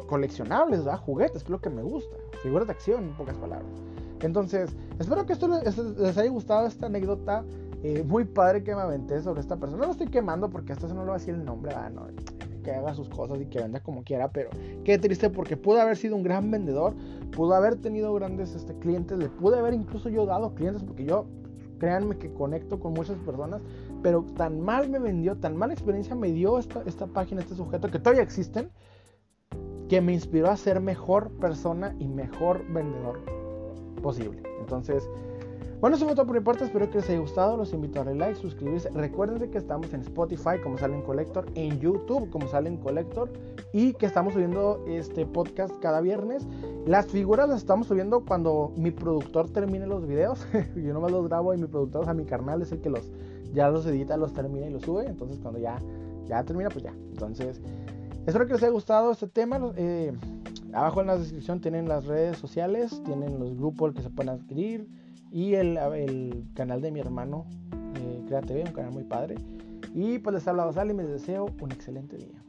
coleccionables, 0.08 0.86
¿verdad? 0.86 1.00
juguetes, 1.02 1.44
que 1.44 1.48
es 1.48 1.50
lo 1.50 1.62
que 1.62 1.70
me 1.70 1.84
gusta. 1.84 2.16
figuras 2.42 2.68
de 2.68 2.74
acción, 2.74 3.04
en 3.04 3.14
pocas 3.16 3.38
palabras. 3.38 3.93
Entonces, 4.26 4.76
espero 5.00 5.26
que 5.26 5.34
esto 5.34 5.48
les, 5.48 6.18
haya 6.18 6.30
gustado 6.30 6.68
esta 6.68 6.86
anécdota 6.86 7.44
eh, 7.84 8.04
muy 8.04 8.24
padre 8.24 8.64
que 8.64 8.74
me 8.74 8.82
aventé 8.82 9.22
sobre 9.22 9.42
esta 9.42 9.58
persona. 9.58 9.82
No 9.82 9.88
lo 9.88 9.92
estoy 9.92 10.08
quemando 10.08 10.50
porque 10.50 10.74
hasta 10.74 10.86
eso 10.86 10.96
no 10.96 11.02
le 11.02 11.10
va 11.10 11.16
a 11.16 11.20
decir 11.20 11.34
el 11.34 11.44
nombre, 11.44 11.74
¿no? 11.94 12.08
que 12.64 12.72
haga 12.72 12.94
sus 12.94 13.10
cosas 13.10 13.42
y 13.42 13.46
que 13.46 13.60
venda 13.60 13.82
como 13.82 14.06
quiera, 14.06 14.32
pero 14.32 14.50
qué 14.86 14.98
triste 14.98 15.30
porque 15.30 15.58
pudo 15.58 15.82
haber 15.82 15.98
sido 15.98 16.16
un 16.16 16.24
gran 16.24 16.50
vendedor, 16.50 16.94
pudo 17.36 17.56
haber 17.56 17.76
tenido 17.76 18.14
grandes 18.14 18.56
este, 18.56 18.74
clientes, 18.80 19.18
le 19.18 19.28
pude 19.28 19.60
haber 19.60 19.74
incluso 19.74 20.08
yo 20.08 20.26
dado 20.26 20.56
clientes 20.56 20.82
porque 20.82 21.04
yo, 21.04 21.26
créanme 21.78 22.18
que 22.18 22.34
conecto 22.34 22.80
con 22.80 22.94
muchas 22.94 23.18
personas, 23.18 23.62
pero 24.02 24.24
tan 24.24 24.62
mal 24.62 24.90
me 24.90 25.00
vendió, 25.00 25.36
tan 25.36 25.58
mala 25.58 25.74
experiencia 25.74 26.16
me 26.16 26.32
dio 26.32 26.58
esta, 26.58 26.84
esta 26.86 27.06
página, 27.06 27.42
este 27.42 27.56
sujeto, 27.56 27.92
que 27.92 28.00
todavía 28.00 28.24
existen, 28.24 28.72
que 29.90 30.00
me 30.00 30.14
inspiró 30.14 30.50
a 30.50 30.56
ser 30.56 30.80
mejor 30.80 31.32
persona 31.40 31.94
y 32.00 32.08
mejor 32.08 32.66
vendedor 32.72 33.43
posible. 34.02 34.42
Entonces, 34.60 35.08
bueno, 35.84 35.98
eso 35.98 36.06
fue 36.06 36.16
todo 36.16 36.26
por 36.26 36.38
mi 36.38 36.42
parte. 36.42 36.64
Espero 36.64 36.90
que 36.90 37.00
les 37.00 37.10
haya 37.10 37.20
gustado. 37.20 37.58
Los 37.58 37.74
invito 37.74 38.00
a 38.00 38.06
darle 38.06 38.18
like, 38.18 38.40
suscribirse. 38.40 38.90
Recuerden 38.92 39.52
que 39.52 39.58
estamos 39.58 39.94
en 39.94 40.00
Spotify 40.00 40.58
como 40.64 40.78
Salen 40.78 41.02
Collector, 41.02 41.46
en 41.56 41.78
YouTube 41.82 42.30
como 42.30 42.48
Salen 42.48 42.78
Collector 42.78 43.30
y 43.74 43.92
que 43.92 44.06
estamos 44.06 44.32
subiendo 44.32 44.82
este 44.88 45.26
podcast 45.26 45.78
cada 45.82 46.00
viernes. 46.00 46.48
Las 46.86 47.08
figuras 47.08 47.50
las 47.50 47.58
estamos 47.58 47.88
subiendo 47.88 48.24
cuando 48.24 48.72
mi 48.78 48.92
productor 48.92 49.50
termine 49.50 49.86
los 49.86 50.08
videos. 50.08 50.48
Yo 50.76 50.94
no 50.94 51.02
me 51.02 51.12
los 51.12 51.28
grabo 51.28 51.54
y 51.54 51.58
mi 51.58 51.68
productor, 51.68 52.04
o 52.04 52.06
sea, 52.06 52.14
mi 52.14 52.24
carnal 52.24 52.62
es 52.62 52.72
el 52.72 52.80
que 52.80 52.90
los 52.90 53.12
ya 53.54 53.70
los 53.70 53.86
edita, 53.86 54.16
los 54.16 54.34
termina 54.34 54.68
y 54.68 54.72
los 54.72 54.84
sube. 54.84 55.06
Entonces, 55.06 55.38
cuando 55.42 55.60
ya, 55.60 55.82
ya 56.28 56.46
termina, 56.46 56.70
pues 56.70 56.86
ya. 56.86 56.94
Entonces, 57.12 57.60
espero 58.26 58.48
que 58.48 58.54
les 58.54 58.64
haya 58.64 58.72
gustado 58.72 59.12
este 59.12 59.28
tema. 59.28 59.60
Eh, 59.76 60.14
abajo 60.74 61.02
en 61.02 61.08
la 61.08 61.18
descripción 61.18 61.62
tienen 61.62 61.88
las 61.88 62.06
redes 62.06 62.38
sociales, 62.38 63.02
tienen 63.06 63.40
los 63.40 63.56
grupos 63.56 63.94
que 63.94 64.02
se 64.02 64.10
pueden 64.10 64.30
adquirir 64.30 64.88
y 65.32 65.56
el, 65.56 65.78
el 65.78 66.46
canal 66.54 66.82
de 66.82 66.92
mi 66.92 67.00
hermano, 67.00 67.46
eh, 67.96 68.64
un 68.68 68.74
canal 68.74 68.92
muy 68.92 69.04
padre. 69.04 69.36
Y 69.94 70.20
pues 70.20 70.36
les 70.36 70.48
ha 70.48 70.52
hablado 70.52 70.74
Sal 70.74 70.92
y 70.92 70.94
les 70.94 71.08
deseo 71.08 71.48
un 71.62 71.72
excelente 71.72 72.18
día. 72.18 72.44